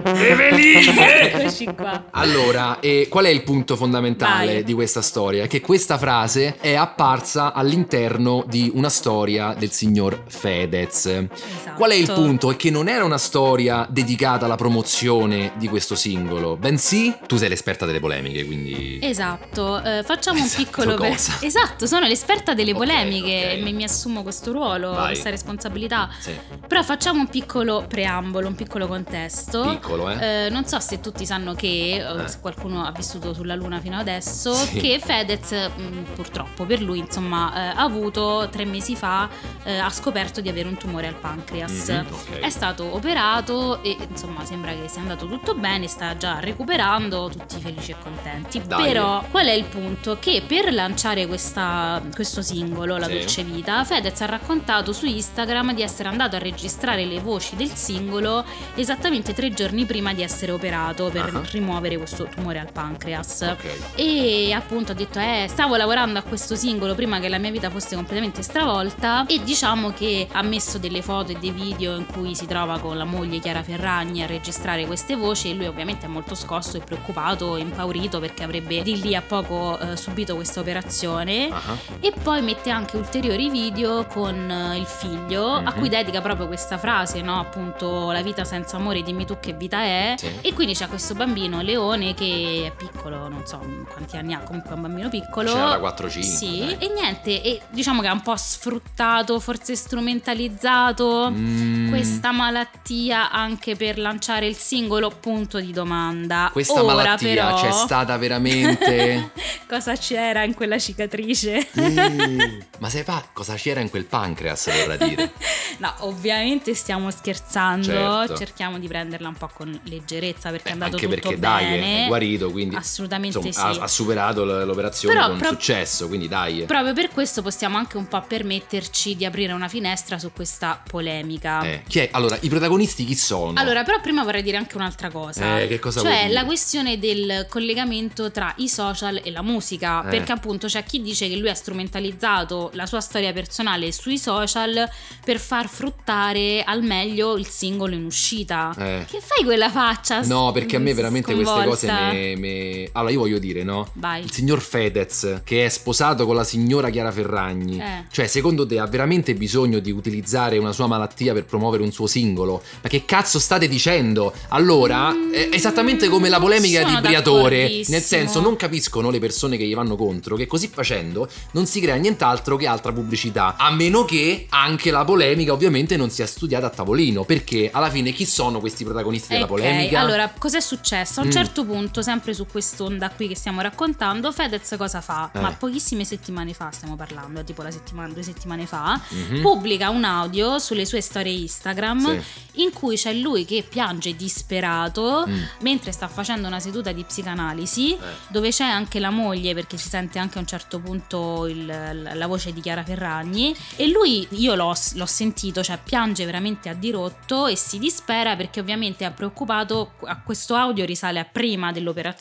[0.04, 1.20] Eveline!
[1.32, 2.06] Eccoci qua.
[2.10, 4.64] Allora, eh, qual è il punto fondamentale Vai.
[4.64, 5.46] di questa storia?
[5.46, 11.06] Che questa frase è apparsa all'interno di una storia del signor Fedez.
[11.06, 11.74] Esatto.
[11.76, 12.50] Qual è il punto?
[12.50, 17.48] È che non era una storia dedicata alla promozione di questo singolo, bensì tu sei
[17.48, 18.98] l'esperta delle polemiche, quindi...
[19.02, 20.94] Esatto, eh, facciamo un Esatto, piccolo...
[20.96, 21.12] per-?
[21.40, 23.52] Esatto, sono l'esperta delle Ok, polemiche ok.
[23.52, 25.06] e mi, mi assumo questo ruolo, Vai.
[25.08, 26.08] questa responsabilità.
[26.18, 26.32] Sì,
[26.66, 29.62] Però facciamo un piccolo preambolo, un piccolo contesto.
[29.68, 30.46] piccolo, eh?
[30.46, 32.28] Eh, non so se tutti sanno che, Eh.
[32.28, 34.78] se qualcuno ha vissuto sulla Luna fino adesso, Sì.
[34.78, 39.28] che Fedez, mh, purtroppo per lui, insomma, eh, ha avuto tre mesi fa,
[39.64, 41.88] eh, ha scoperto di avere un tumore al pancreas.
[41.88, 42.38] Mhm, ok.
[42.40, 47.60] È stato operato e insomma sembra che sia andato tutto bene, sta già recuperando, tutti
[47.60, 48.60] felici e contenti.
[48.66, 48.82] Dai.
[48.84, 50.16] Però qual è il punto?
[50.20, 53.12] Che per lanciare questa- questo singolo, La Sì.
[53.18, 57.70] Dolce Vita, Fedez ha raccontato su Instagram di essere andato a registrare le voci del
[57.70, 58.44] singolo
[58.74, 61.42] esattamente tre giorni prima di essere operato per Ah.
[61.50, 63.40] rimuovere questo tumore al pancreas.
[63.52, 63.94] Ok.
[63.94, 67.70] E appunto ha detto: Eh, stavo lavorando a questo singolo prima che la mia vita
[67.70, 69.24] fosse completamente stravolta.
[69.26, 72.96] E diciamo che ha messo delle foto e dei video in cui si trova con
[72.98, 75.50] la moglie Chiara Ferragni a registrare queste voci.
[75.50, 79.78] E lui, ovviamente, è molto scosso e preoccupato, impaurito perché avrebbe di lì a poco
[79.78, 81.48] eh, subito questa operazione.
[81.50, 85.78] Ah, E poi mette anche ulteriori video con eh, il figlio a Mhm.
[85.78, 87.38] cui dedica proprio questa frase, no?
[87.38, 90.14] Appunto, la vita senza amore, dimmi tu che vita è.
[90.16, 90.28] Sì.
[90.40, 93.58] E quindi c'è questo bambino, Leone, che è piccolo, non so
[93.90, 95.52] quanti anni ha, comunque è un bambino piccolo.
[95.52, 96.20] C'era 4-5.
[96.20, 96.76] Sì, dai.
[96.78, 103.76] e niente, e diciamo che ha un po' sfruttato, forse strumentalizzato Mm, questa malattia anche
[103.76, 106.48] per lanciare il singolo punto di domanda.
[106.52, 109.30] Questa Ora, malattia però, c'è stata veramente...
[109.68, 111.66] Cosa c'era in quella cicatrice?
[111.80, 112.38] Mm,
[112.78, 115.32] Ma sai fa cosa c'era in quel pancreas, vorrà dire?
[115.78, 118.36] No, ovviamente stiamo scherzando, Certo.
[118.36, 121.64] cerchiamo di prenderla un po' con leggerezza perché è Eh, andato anche tutto perché dai,
[121.64, 122.04] bene.
[122.04, 123.80] è guarito, quindi Assolutamente insomma, sì.
[123.80, 126.62] ha, ha superato l'operazione Però con pro- successo, quindi dai.
[126.62, 131.62] Proprio per questo possiamo anche un po' permetterci di aprire una finestra su questa polemica.
[131.62, 132.08] Eh, chi è?
[132.12, 133.58] Allora, i protagonisti chi sono?
[133.58, 135.58] Allora, però prima vorrei dire anche un'altra cosa.
[135.58, 140.06] Eh, che cosa Cioè, la questione del collegamento tra i social e la musica.
[140.06, 140.10] Eh.
[140.10, 144.88] Perché appunto c'è chi dice che lui ha strumentalizzato la sua storia personale sui social
[145.24, 148.74] per far fruttare al meglio il singolo in uscita.
[148.78, 149.04] Eh.
[149.10, 150.20] Che fai quella faccia?
[150.22, 152.12] No, perché a me veramente queste cose sconvolta?
[152.12, 153.88] me, me- Allora, io voglio dire, no?
[153.94, 154.22] Vai.
[154.22, 158.04] Il signor Fedez, che è sposato con la signora Chiara Ferragni, Eh.
[158.10, 162.06] cioè, secondo te ha veramente bisogno di utilizzare una sua malattia per promuovere un suo
[162.06, 162.62] singolo?
[162.82, 164.32] Ma che cazzo state dicendo?
[164.48, 169.56] Allora, Mm, è esattamente come la polemica di Briatore, nel senso, non capiscono le persone
[169.56, 173.70] che gli vanno contro che così facendo non si crea nient'altro che altra pubblicità, a
[173.70, 178.24] meno che anche la polemica ovviamente non sia studiata a tavolino, perché alla fine chi
[178.24, 180.00] sono questi protagonisti della polemica?
[180.00, 181.20] allora cos'è successo?
[181.20, 181.32] A un Mm.
[181.32, 185.30] certo punto, sempre su quest'onda qui che stiamo raccontando, Fedez cosa fa?
[185.34, 185.40] Eh.
[185.40, 189.40] Ma pochissime settimane fa stiamo parlando, tipo la settimana, due settimane fa, Mhm.
[189.42, 192.62] pubblica un audio sulle sue storie Instagram Sì.
[192.62, 195.42] in cui c'è lui che piange disperato Mm.
[195.60, 197.96] mentre sta facendo una seduta di psicanalisi
[198.28, 202.26] dove c'è anche la moglie perché si sente anche a un certo punto il- la
[202.26, 207.46] voce di Chiara Ferragni e lui io l'ho, l'ho sentito cioè piange veramente a dirotto
[207.46, 212.12] e si dispera perché ovviamente è preoccupato a questo audio risale a prima dell'operazione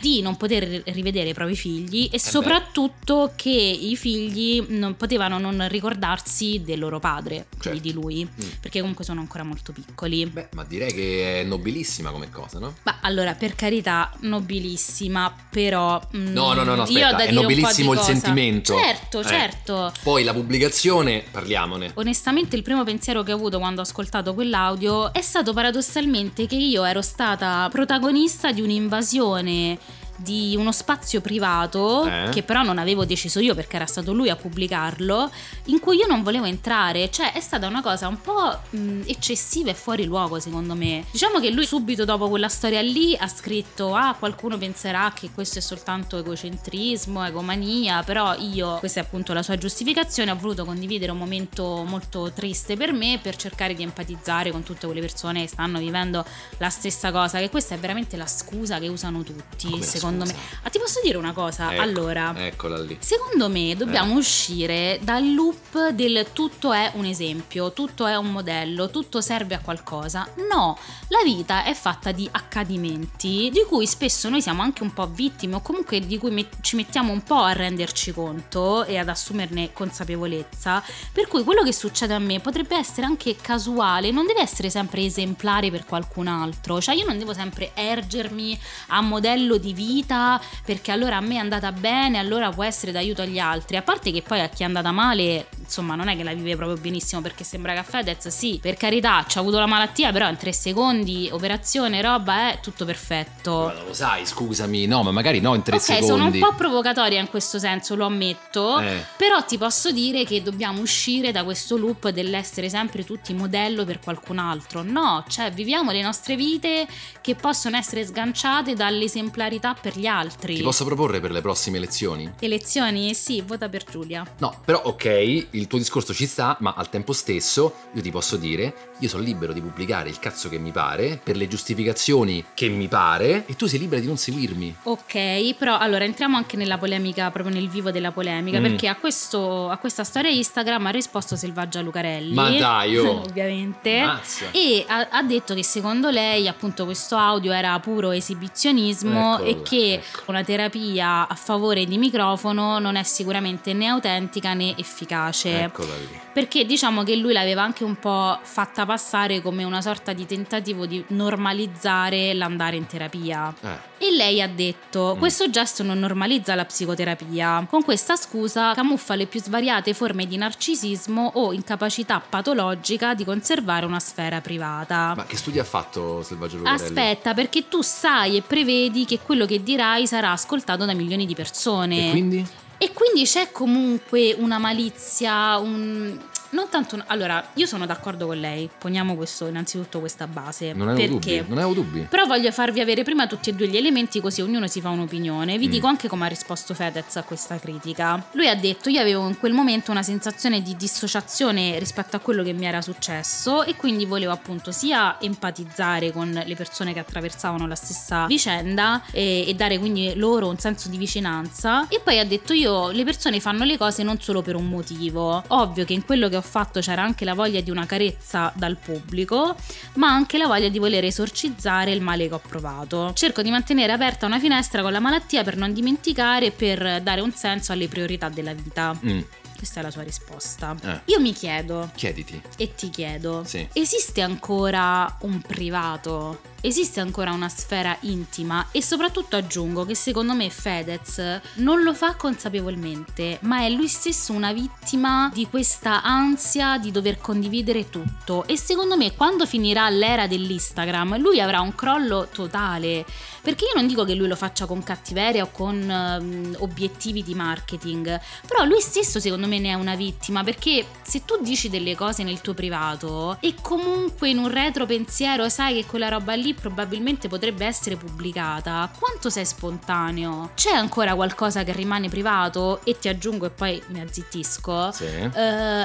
[0.00, 2.18] di non poter rivedere i propri figli e beh.
[2.18, 7.80] soprattutto che i figli non potevano non ricordarsi del loro padre quindi Certo.
[7.80, 8.48] di lui Mm.
[8.60, 12.74] perché comunque sono ancora molto piccoli Beh, ma direi che è nobilissima come cosa, no?
[12.84, 16.00] ma allora, per carità, nobilissima, però...
[16.16, 18.12] mm, No, no, no, no, aspetta, è nobilissimo il cosa.
[18.12, 18.76] sentimento.
[18.78, 19.24] Certo, Eh.
[19.24, 19.92] certo.
[20.02, 21.92] Poi la pubblicazione, parliamone.
[21.94, 26.56] Onestamente il primo pensiero che ho avuto quando ho ascoltato quell'audio è stato paradossalmente che
[26.56, 29.78] io ero stata protagonista di un'invasione visione
[30.22, 32.28] di uno spazio privato Eh?
[32.30, 35.30] che però non avevo deciso io perché era stato lui a pubblicarlo
[35.66, 39.70] in cui io non volevo entrare cioè è stata una cosa un po' mh, eccessiva
[39.70, 43.94] e fuori luogo secondo me diciamo che lui subito dopo quella storia lì ha scritto
[43.94, 49.42] ah qualcuno penserà che questo è soltanto egocentrismo egomania però io questa è appunto la
[49.42, 54.50] sua giustificazione ho voluto condividere un momento molto triste per me per cercare di empatizzare
[54.50, 56.24] con tutte quelle persone che stanno vivendo
[56.58, 60.24] la stessa cosa che questa è veramente la scusa che usano tutti Come la secondo
[60.24, 62.96] me ah, ti posso dire una cosa Ecco, allora Eccola lì.
[63.00, 64.16] Secondo me dobbiamo Eh.
[64.16, 69.60] uscire dal loop del tutto è un esempio, tutto è un modello, tutto serve a
[69.60, 70.28] qualcosa.
[70.50, 75.06] No, la vita è fatta di accadimenti di cui spesso noi siamo anche un po'
[75.06, 79.08] vittime o comunque di cui met- ci mettiamo un po' a renderci conto e ad
[79.08, 80.82] assumerne consapevolezza.
[81.12, 85.04] Per cui quello che succede a me potrebbe essere anche casuale, non deve essere sempre
[85.04, 86.80] esemplare per qualcun altro.
[86.80, 91.38] Cioè io non devo sempre ergermi a modello di vita perché allora a me è
[91.38, 93.76] andata bene, allora può essere d'aiuto agli altri.
[93.76, 96.56] A parte che poi a chi è andata male, insomma, non è che la vive
[96.56, 100.12] proprio benissimo perché sembra che a Fedez sì, per carità, ci ha avuto la malattia,
[100.12, 103.72] però in tre secondi, operazione, roba, è tutto perfetto.
[103.74, 104.86] Ma lo sai, scusami.
[104.86, 106.06] No, ma magari no in tre ok, secondi.
[106.06, 109.04] sono un po' provocatoria in questo senso, lo ammetto, Eh.
[109.16, 114.00] però ti posso dire che dobbiamo uscire da questo loop dell'essere sempre tutti modello per
[114.00, 114.82] qualcun altro.
[114.82, 116.86] No, cioè viviamo le nostre vite
[117.20, 120.54] che possono essere sganciate dall'esemplarità per gli altri.
[120.54, 122.30] Ti posso proporre per le prossime elezioni?
[122.40, 123.14] Elezioni?
[123.14, 124.24] Sì, vota per Giulia.
[124.38, 128.36] No, però ok, il tuo discorso ci sta, ma al tempo stesso io ti posso
[128.36, 132.68] dire, io sono libero di pubblicare il cazzo che mi pare, per le giustificazioni che
[132.68, 134.76] mi pare, e tu sei libera di non seguirmi.
[134.84, 138.62] Ok, però allora entriamo anche nella polemica, proprio nel vivo della polemica, Mm.
[138.62, 142.34] perché a, questo- a questa storia Instagram ha risposto Selvaggia Lucarelli.
[142.34, 143.20] Ma dai, oh.
[143.24, 144.02] ovviamente.
[144.02, 144.46] Mazza.
[144.52, 149.62] E ha, ha detto che secondo lei appunto questo audio era puro esibizionismo Eccola, e
[149.70, 150.24] che ecco.
[150.26, 155.62] una terapia a favore di microfono non è sicuramente né autentica né efficace.
[155.62, 156.20] Eccola lì.
[156.32, 160.86] Perché diciamo che lui l'aveva anche un po' fatta passare come una sorta di tentativo
[160.86, 163.54] di normalizzare l'andare in terapia.
[163.60, 163.89] Eh.
[164.02, 165.18] E lei ha detto: Mm.
[165.18, 167.66] Questo gesto non normalizza la psicoterapia.
[167.68, 173.84] Con questa scusa camuffa le più svariate forme di narcisismo o incapacità patologica di conservare
[173.84, 175.12] una sfera privata.
[175.14, 176.82] Ma che studi ha fatto Selvaggio Lucarelli?
[176.82, 181.34] Aspetta, perché tu sai e prevedi che quello che dirai sarà ascoltato da milioni di
[181.34, 182.08] persone.
[182.08, 182.46] E quindi?
[182.78, 186.18] E quindi c'è comunque una malizia, un-
[186.50, 187.02] non tanto.
[187.06, 188.68] Allora, io sono d'accordo con lei.
[188.78, 190.72] Poniamo questo, innanzitutto questa base.
[190.72, 191.36] Non avevo perché?
[191.38, 191.48] dubbi.
[191.48, 192.06] Non avevo dubbi.
[192.08, 195.58] Però voglio farvi avere prima tutti e due gli elementi, così ognuno si fa un'opinione.
[195.58, 195.70] Vi Mm.
[195.70, 198.22] dico anche come ha risposto Fedez a questa critica.
[198.32, 202.42] Lui ha detto: Io avevo in quel momento una sensazione di dissociazione rispetto a quello
[202.42, 207.66] che mi era successo, e quindi volevo appunto sia empatizzare con le persone che attraversavano
[207.66, 211.86] la stessa vicenda e, e dare quindi loro un senso di vicinanza.
[211.88, 215.42] E poi ha detto: Io le persone fanno le cose non solo per un motivo.
[215.48, 218.76] Ovvio che in quello che ho fatto c'era anche la voglia di una carezza dal
[218.76, 219.56] pubblico,
[219.94, 223.12] ma anche la voglia di voler esorcizzare il male che ho provato.
[223.14, 227.20] Cerco di mantenere aperta una finestra con la malattia per non dimenticare e per dare
[227.20, 228.98] un senso alle priorità della vita.
[229.04, 229.20] Mm,
[229.60, 230.74] Questa è la sua risposta.
[230.82, 231.00] Eh.
[231.12, 232.40] Io mi chiedo Chiediti.
[232.56, 233.68] e ti chiedo, Sì.
[233.74, 236.40] esiste ancora un privato?
[236.62, 238.66] Esiste ancora una sfera intima?
[238.70, 244.32] E soprattutto aggiungo che secondo me Fedez non lo fa consapevolmente, ma è lui stesso
[244.32, 248.46] una vittima di questa ansia di dover condividere tutto.
[248.46, 253.04] E secondo me quando finirà l'era dell'Instagram, lui avrà un crollo totale.
[253.42, 257.34] Perché io non dico che lui lo faccia con cattiveria o con ehm, obiettivi di
[257.34, 261.94] marketing, però lui stesso secondo me ne è una vittima perché se tu dici delle
[261.94, 266.54] cose nel tuo privato e comunque in un retro pensiero sai che quella roba lì
[266.54, 270.50] probabilmente potrebbe essere pubblicata, quanto sei spontaneo?
[270.54, 272.80] C'è ancora qualcosa che rimane privato?
[272.84, 274.92] E ti aggiungo e poi mi azzittisco.
[274.92, 275.04] Sì.
[275.04, 275.30] Eh,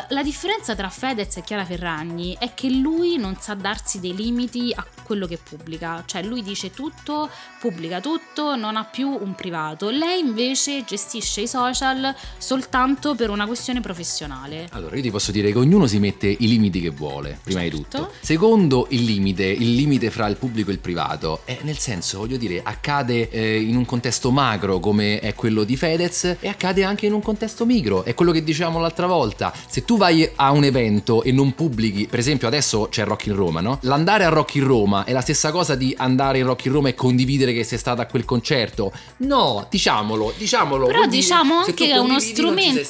[0.07, 4.73] la differenza tra Fedez e Chiara Ferragni è che lui non sa darsi dei limiti
[4.75, 9.89] a quello che pubblica, cioè lui dice tutto, pubblica tutto, non ha più un privato.
[9.89, 14.67] Lei invece gestisce i social soltanto per una questione professionale.
[14.71, 17.69] Allora, io ti posso dire che ognuno si mette i limiti che vuole, prima di
[17.69, 17.83] Certo.
[17.83, 18.11] tutto.
[18.21, 22.37] Secondo il limite, il limite fra il pubblico e il privato, è nel senso, voglio
[22.37, 27.05] dire, accade eh, in un contesto macro come è quello di Fedez e accade anche
[27.05, 29.53] in un contesto micro, è quello che dicevamo l'altra volta.
[29.67, 33.35] Se tu vai a un evento e non pubblichi, per esempio adesso c'è Rock in
[33.35, 33.79] Roma, no?
[33.81, 36.89] L'andare a Rock in Roma è la stessa cosa di andare in Rock in Roma
[36.89, 38.91] e condividere che sei stata a quel concerto.
[39.17, 40.85] No, diciamolo, diciamolo.
[40.85, 42.83] Però dire, diciamo se anche che è uno strumento.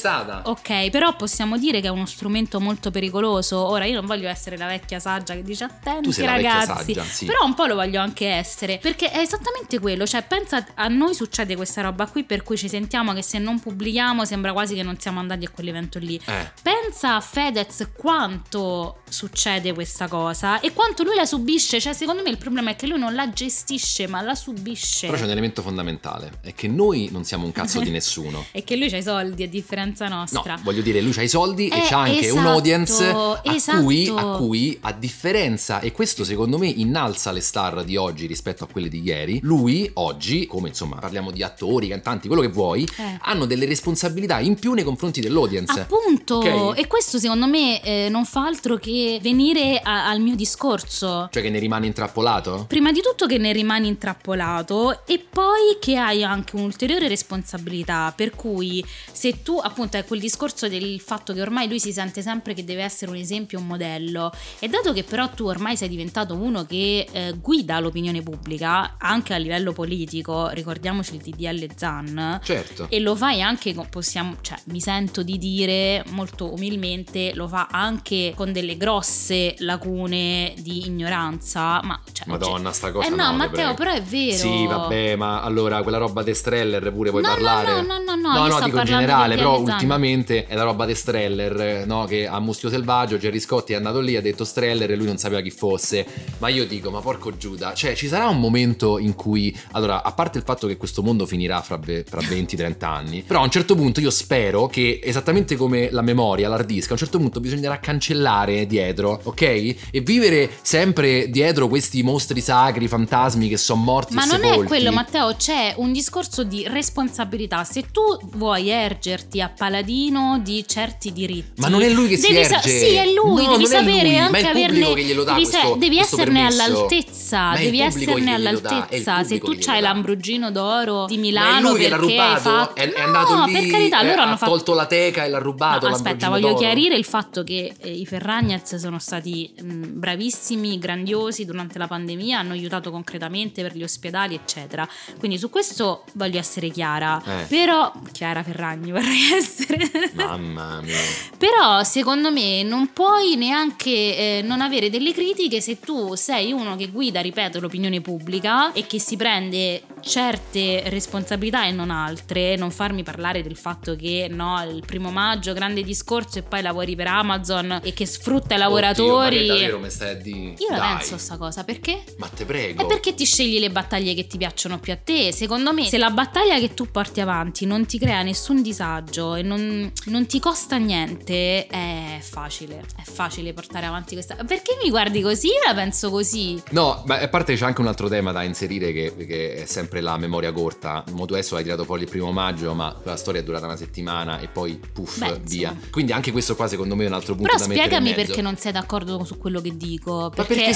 [0.44, 3.58] Ok, però possiamo dire che è uno strumento molto pericoloso.
[3.58, 6.60] Ora, io non voglio essere la vecchia saggia che dice attenti, Tu sei la vecchia
[6.60, 6.94] ragazzi.
[6.94, 7.26] saggia, sì.
[7.26, 8.78] Però un po' lo voglio anche essere.
[8.82, 10.06] Perché è esattamente quello.
[10.06, 13.60] Cioè, pensa a noi succede questa roba qui, per cui ci sentiamo che se non
[13.60, 16.20] pubblichiamo sembra quasi che non siamo andati a quell'evento lì.
[16.26, 16.52] Eh.
[16.62, 21.80] Pensa a Fedez quanto succede questa cosa e quanto lui la subisce.
[21.80, 25.08] Cioè, secondo me il problema è che lui non la gestisce, ma la subisce.
[25.08, 28.46] Però c'è un elemento fondamentale, è che noi non siamo un cazzo di nessuno.
[28.52, 30.60] E che lui c'ha i soldi a differenza No, nostra.
[30.64, 33.40] voglio dire, lui c'ha i soldi e Eh, c'ha anche esatto, un'audience a,
[33.82, 34.34] cui, esatto.
[34.34, 38.68] a cui, a differenza, e questo secondo me innalza le star di oggi rispetto a
[38.68, 43.18] quelle di ieri, lui oggi, come insomma parliamo di attori, cantanti, quello che vuoi, Eh.
[43.22, 45.80] hanno delle responsabilità in più nei confronti dell'audience.
[45.82, 46.78] Appunto, Ok?
[46.78, 51.30] e questo secondo me eh, non fa altro che venire a- al mio discorso.
[51.32, 52.66] Cioè che ne rimane intrappolato?
[52.68, 58.32] Prima di tutto che ne rimani intrappolato e poi che hai anche un'ulteriore responsabilità, per
[58.32, 62.54] cui se tu appunto hai quel discorso del fatto che ormai lui si sente sempre
[62.54, 66.36] che deve essere un esempio, un modello, e dato che però tu ormai sei diventato
[66.36, 72.88] uno che eh, guida l'opinione pubblica, anche a livello politico, ricordiamoci il DDL Zan, Certo.
[72.90, 78.34] e lo fai anche possiamo, cioè mi sento di dire molto umilmente, lo fa anche
[78.36, 83.36] con delle grosse lacune di ignoranza, ma cioè, Madonna, sta cosa Eh no, no, te
[83.36, 84.36] Matteo, però è vero.
[84.36, 87.82] Sì, vabbè, ma allora quella roba de Streller pure puoi No, no, parlare.
[87.82, 90.86] no, no, no, no, no, io sto dico in generale, però ultimamente è la roba
[90.86, 92.06] de Streller, no?
[92.06, 95.18] Che a Muschio Selvaggio Gerry Scotti è andato lì, ha detto Streller e lui non
[95.18, 96.06] sapeva chi fosse.
[96.40, 100.12] Ma io dico, ma porco Giuda, cioè ci sarà un momento in cui, allora, a
[100.12, 103.76] parte il fatto che questo mondo finirà fra, fra 20-30 anni, però a un certo
[103.76, 107.80] punto io spero che, esattamente come la memoria, l'hard disk, a un certo punto bisognerà
[107.80, 109.42] cancellare dietro, ok?
[109.42, 114.64] E vivere sempre dietro questi mostri sacri, fantasmi che sono morti Ma non sepolti.
[114.64, 117.64] è quello, Matteo, c'è un discorso di responsabilità.
[117.64, 118.02] Se tu
[118.34, 122.56] vuoi ergerti a paladino di certi diritti, Ma non è lui che si devi sa-
[122.58, 122.70] erge.
[122.70, 125.96] sì, è lui, No, devi sapere lui, anche averne che glielo dà devi, questo- devi
[125.98, 126.64] questo esserne permesso.
[126.64, 129.24] all'altezza, devi esserne all'altezza.
[129.24, 129.80] Se tu dà.
[129.80, 133.02] l'Ambrogino d'oro di Ma è Milano lui che l'ha perché hai rubato, fatto è, è
[133.02, 135.38] andato No, lì, per carità, eh, loro hanno ha fatto tolto la teca e l'ha
[135.40, 135.88] rubato.
[135.88, 136.60] No, aspetta, voglio d'oro.
[136.60, 142.40] chiarire il fatto che eh, i Ferragnez sono stati mh, bravissimi, grandiosi durante la pandemia,
[142.40, 144.88] hanno aiutato concretamente per gli ospedali, eccetera.
[145.18, 147.22] Quindi su questo voglio essere chiara.
[147.26, 147.46] Eh.
[147.48, 149.90] Però, Chiara Ferragni vorrei essere.
[150.14, 150.96] Mamma mia.
[151.38, 156.76] Però secondo me non puoi neanche eh, non avere delle critiche se tu sei uno
[156.76, 162.70] che guida, ripeto, l'opinione pubblica e che si prende certe responsabilità e non altre, non
[162.70, 167.08] farmi parlare del fatto che no, il primo maggio grande discorso e poi lavori per
[167.08, 169.38] Amazon e che sfrutta i lavoratori.
[169.38, 170.54] Oddio, ma che davvero mi stai a dire?
[170.58, 172.04] Io la penso sta cosa, perché?
[172.18, 172.84] Ma te prego.
[172.84, 175.32] È perché ti scegli le battaglie che ti piacciono più a te.
[175.32, 179.42] Secondo me, se la battaglia che tu porti avanti non ti crea nessun disagio e
[179.42, 182.84] non, non ti costa niente, è facile.
[182.96, 184.36] È facile portare avanti questa.
[184.36, 185.48] Perché mi guardi così?
[185.48, 186.62] Io la penso così.
[186.72, 190.02] No, ma a parte c'è anche un altro tema da inserire che, che è sempre
[190.02, 191.04] la memoria corta.
[191.12, 193.76] Mo tu adesso hai tirato fuori il primo maggio, ma la storia è durata una
[193.78, 195.70] settimana e poi puff, Beh, via.
[195.70, 195.88] insomma.
[195.92, 198.14] Quindi anche questo qua secondo me è un altro punto Però da mettere in spiegami
[198.26, 200.14] perché non sei d'accordo su quello che dico.
[200.16, 200.74] Ma Perché, perché è-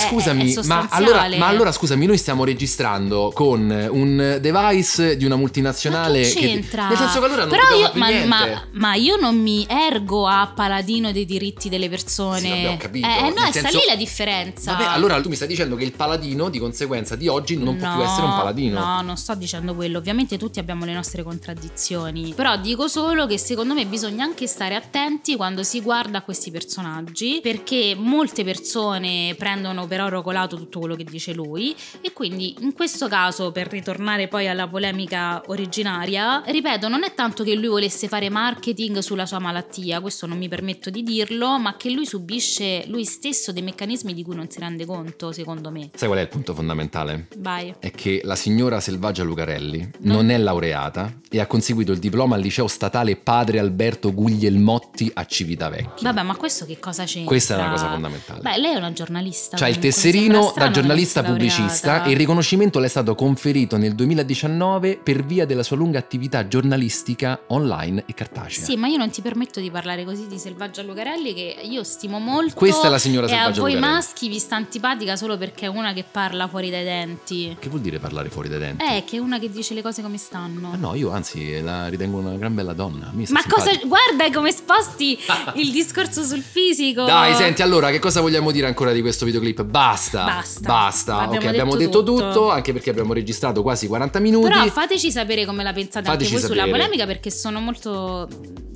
[0.52, 5.36] scusami, è, ma, allora, ma allora scusami, noi stiamo registrando con un device di una
[5.36, 6.88] multinazionale Ma che c'entra?
[6.88, 10.28] nel senso che allora non Però dobbiamo io, ma, ma- ma io non mi ergo
[10.28, 12.40] a paladino dei diritti delle persone.
[12.40, 13.08] Sì, abbiamo capito.
[13.08, 14.74] Eh, no, Nel sta lì la differenza.
[14.74, 17.90] Vabbè, allora tu mi stai dicendo che il paladino di conseguenza di oggi non può
[17.92, 18.80] più No, essere un paladino.
[18.80, 19.98] No, non sto dicendo quello.
[19.98, 22.34] Ovviamente tutti abbiamo le nostre contraddizioni.
[22.36, 27.40] Però dico solo che secondo me bisogna anche stare attenti quando si guarda questi personaggi.
[27.42, 31.76] Perché molte persone prendono per oro colato tutto quello che dice lui.
[32.02, 37.44] E quindi in questo caso, per ritornare poi alla polemica originaria, ripeto, non è tanto
[37.44, 41.76] che lui volesse fare marketing sulla sua malattia, questo non mi permetto di dirlo, ma
[41.76, 45.90] che lui subisce lui stesso dei meccanismi di cui non si rende conto, secondo me.
[45.96, 47.28] Sai qual è il punto fondamentale?
[47.38, 47.74] Vai.
[47.80, 52.42] È che la signora Selvaggia Lucarelli non è laureata e ha conseguito il diploma al
[52.42, 56.12] liceo statale Padre Alberto Guglielmotti a Civitavecchia.
[56.12, 57.28] Vabbè, ma questo che cosa c'entra?
[57.28, 58.42] Questa è una cosa fondamentale.
[58.42, 59.58] Beh, lei è una giornalista.
[59.58, 63.96] C'ha il tesserino sembra da giornalista pubblicista e il riconoscimento le è stato conferito nel
[63.96, 68.64] 2019 per via della sua lunga attività giornalistica online e cartacea.
[68.64, 72.20] Sì, ma io non ti permetto di parlare così di Selvaggia Lucarelli che io stimo
[72.20, 72.56] molto.
[72.56, 73.96] Questa è la signora E a Selvaggia voi Lucarelli.
[73.96, 77.56] maschi vi sta antipatica solo perché è una che parla fuori dai denti.
[77.60, 78.84] Che vuol dire parlare fuori dai denti?
[78.84, 80.70] Eh, che è una che dice le cose come stanno.
[80.70, 83.12] Ma no, io anzi la ritengo una gran bella donna.
[83.14, 83.70] Ma cosa.
[83.70, 83.88] simpatica.
[83.88, 85.18] Guarda come sposti
[85.56, 87.04] il discorso sul fisico.
[87.04, 89.64] Dai, senti, allora, che cosa vogliamo dire ancora di questo videoclip?
[89.64, 90.19] Basta.
[90.26, 90.68] Basta.
[90.68, 91.18] Basta.
[91.20, 92.28] Abbiamo ok, abbiamo detto detto tutto.
[92.28, 92.50] tutto.
[92.52, 94.48] anche perché abbiamo registrato quasi 40 minuti.
[94.50, 96.78] Però fateci sapere come la pensate Fateci anche voi sulla sapere.
[96.78, 98.28] polemica perché sono molto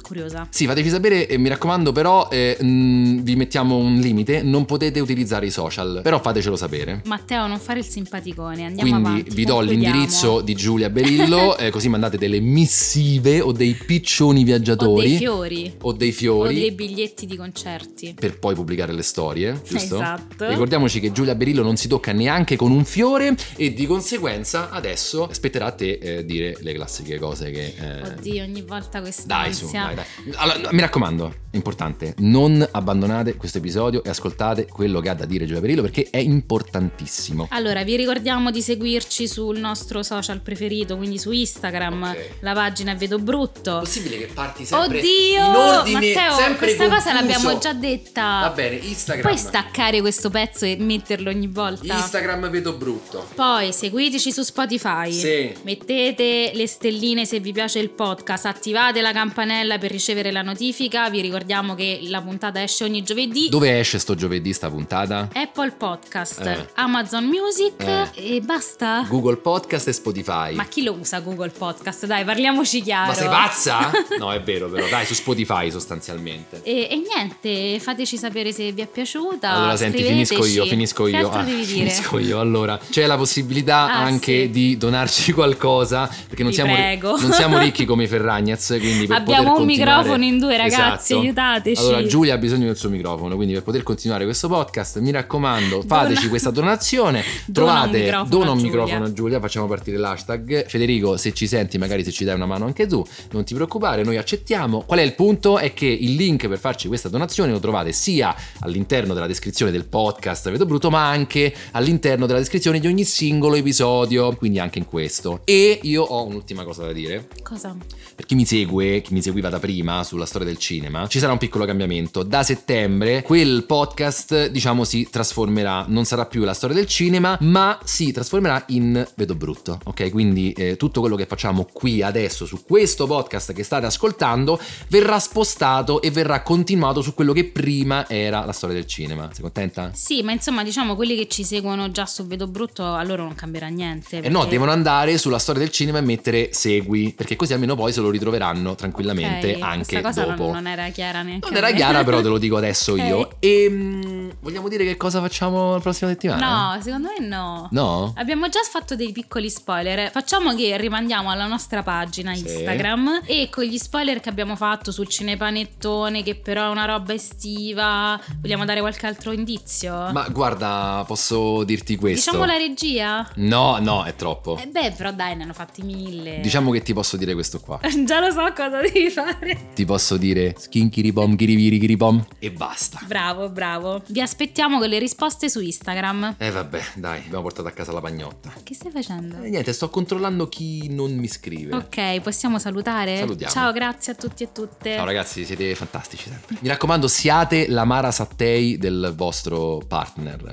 [0.01, 0.47] curiosa.
[0.51, 4.99] Sì, fateci sapere e mi raccomando però eh, mh, vi mettiamo un limite, non potete
[4.99, 7.01] utilizzare i social, però fatecelo sapere.
[7.05, 9.35] Matteo, non fare il simpaticone, andiamo Quindi avanti.
[9.35, 14.45] vi do l'indirizzo di Giulia Berillo, eh, così mandate delle missive o dei piccioni o
[14.45, 18.15] viaggiatori dei fiori o dei o fiori dei biglietti di concerti.
[18.19, 19.95] per poi pubblicare le storie, giusto?
[19.95, 20.47] Esatto.
[20.47, 25.29] Ricordiamoci che Giulia Berillo non si tocca neanche con un fiore e di conseguenza adesso
[25.31, 27.73] spetterà a te eh, dire le classiche cose che...
[27.77, 30.05] eh, Oddio, ogni volta questa Dai, su, dai, dai.
[30.35, 35.25] Allora, mi raccomando, è importante, non abbandonate questo episodio e ascoltate quello che ha da
[35.25, 37.47] dire Giulia Perillo perché è importantissimo.
[37.51, 42.29] Allora, vi ricordiamo di seguirci sul nostro social preferito, quindi su Instagram, Ok.
[42.41, 43.79] la pagina è Vedo Brutto.
[43.79, 45.91] possibile che parti Oddio!
[45.91, 48.39] Matteo, questa cosa l'abbiamo già detta.
[48.41, 49.25] Va bene, Instagram.
[49.25, 51.93] Puoi staccare questo pezzo e metterlo ogni volta?
[51.95, 53.27] Instagram vedo brutto.
[53.35, 55.11] Poi seguiteci su Spotify.
[55.11, 55.53] Sì.
[55.63, 61.09] Mettete le stelline se vi piace il podcast, attivate la campanella per ricevere la notifica.
[61.09, 63.49] Vi ricordiamo che la puntata esce ogni giovedì.
[63.49, 65.29] Dove esce sto giovedì sta puntata?
[65.33, 66.69] Apple Podcast, Eh.
[66.75, 68.09] Amazon Music Eh.
[68.37, 69.05] e basta.
[69.09, 70.53] Google Podcast e Spotify.
[70.55, 72.05] Ma chi lo usa Google Podcast?
[72.05, 73.07] Dai, parliamoci chiaro.
[73.07, 73.91] Ma sei pazza?
[74.17, 74.87] no, è vero, però.
[74.87, 76.61] Dai, su Spotify sostanzialmente.
[76.63, 79.49] E, e niente, fateci sapere se vi è piaciuta.
[79.51, 81.25] Allora, senti, finisco io, finisco Che io.
[81.27, 81.89] altro Ah, devi dire?
[81.89, 82.39] finisco io.
[82.39, 84.49] Allora, c'è la possibilità Ah, anche sì.
[84.49, 89.51] di donarci qualcosa, perché non siamo, non siamo ricchi come i Ferragnez, quindi per Abbiamo
[89.51, 91.19] un continuare- microfono in due, ragazzi, Esatto.
[91.21, 91.81] aiutateci.
[91.81, 95.83] Allora, Giulia ha bisogno del suo microfono, quindi per poter continuare questo podcast, mi raccomando,
[95.85, 97.23] fateci Dona- questa donazione.
[97.45, 98.71] Dona un Trovate, microfono dona a un Giulia.
[98.71, 100.65] microfono a Giulia, facciamo partire l'hashtag.
[100.67, 104.03] Federico, se ci senti, magari se ci dai una mano anche tu, non ti preoccupare,
[104.03, 104.83] noi accettiamo.
[104.85, 105.57] Qual è il punto?
[105.57, 109.85] È che il link per farci questa donazione lo trovate sia all'interno della descrizione del
[109.85, 114.85] podcast Vedo Brutto, ma anche all'interno della descrizione di ogni singolo episodio, quindi anche in
[114.85, 115.41] questo.
[115.45, 117.27] E io ho un'ultima cosa da dire.
[117.43, 117.75] Cosa?
[118.15, 121.31] Per chi mi segue, chi mi seguiva da prima sulla storia del cinema, ci sarà
[121.31, 122.23] un piccolo cambiamento.
[122.23, 127.79] Da settembre quel podcast, diciamo, si trasformerà, non sarà più la storia del cinema, ma
[127.83, 129.79] si trasformerà in Vedo Brutto.
[129.85, 134.59] Ok, quindi eh, tutto quello che facciamo qui adesso su questo podcast che state ascoltando
[134.89, 139.29] verrà spostato e verrà continuato su quello che prima era la storia del cinema.
[139.31, 139.91] Sei contenta?
[139.93, 143.35] Sì, ma insomma, diciamo, quelli che ci seguono già su Vedo Brutto, a loro non
[143.35, 144.19] cambierà niente.
[144.21, 147.75] E no, perché- devono andare sulla storia del cinema e mettere segui, perché così almeno
[147.75, 150.43] poi se lo ritroveranno tranquillamente parlare anche cosa dopo.
[150.43, 151.47] Non, non era chiara neanche.
[151.49, 152.97] Non era chiara, però te lo dico adesso Ok.
[152.99, 153.29] io.
[153.39, 156.73] E mm, vogliamo dire che cosa facciamo la prossima settimana?
[156.75, 157.67] No, secondo me no.
[157.71, 158.13] No?
[158.17, 160.11] Abbiamo già fatto dei piccoli spoiler.
[160.11, 162.41] Facciamo che rimandiamo alla nostra pagina Sì.
[162.47, 167.13] Instagram e con gli spoiler che abbiamo fatto sul cinepanettone, che però è una roba
[167.13, 170.09] estiva, vogliamo dare qualche altro indizio?
[170.11, 170.72] Ma guarda,
[171.05, 172.31] posso dirti questo?
[172.31, 173.29] Diciamo la regia?
[173.35, 174.57] No, no, è troppo.
[174.57, 176.39] Eh beh, però dai, ne hanno fatti mille.
[176.41, 177.79] Diciamo che ti posso dire questo qua.
[178.05, 179.71] Già lo so cosa devi fare.
[179.73, 182.99] Ti posso dire skinkiribom, kiribirikiribom e basta.
[183.05, 184.01] Bravo, bravo.
[184.07, 186.35] Vi aspettiamo con le risposte su Instagram.
[186.37, 188.53] E vabbè, dai, abbiamo portato a casa la pagnotta.
[188.63, 189.41] Che stai facendo?
[189.41, 191.75] E niente, sto controllando chi non mi scrive.
[191.75, 193.17] Ok, possiamo salutare?
[193.17, 193.53] Salutiamo.
[193.53, 194.95] Ciao, grazie a tutti e tutte.
[194.95, 196.57] Ciao ragazzi, siete fantastici sempre.
[196.59, 200.51] Mi raccomando, siate la Mara Sattei del vostro partner,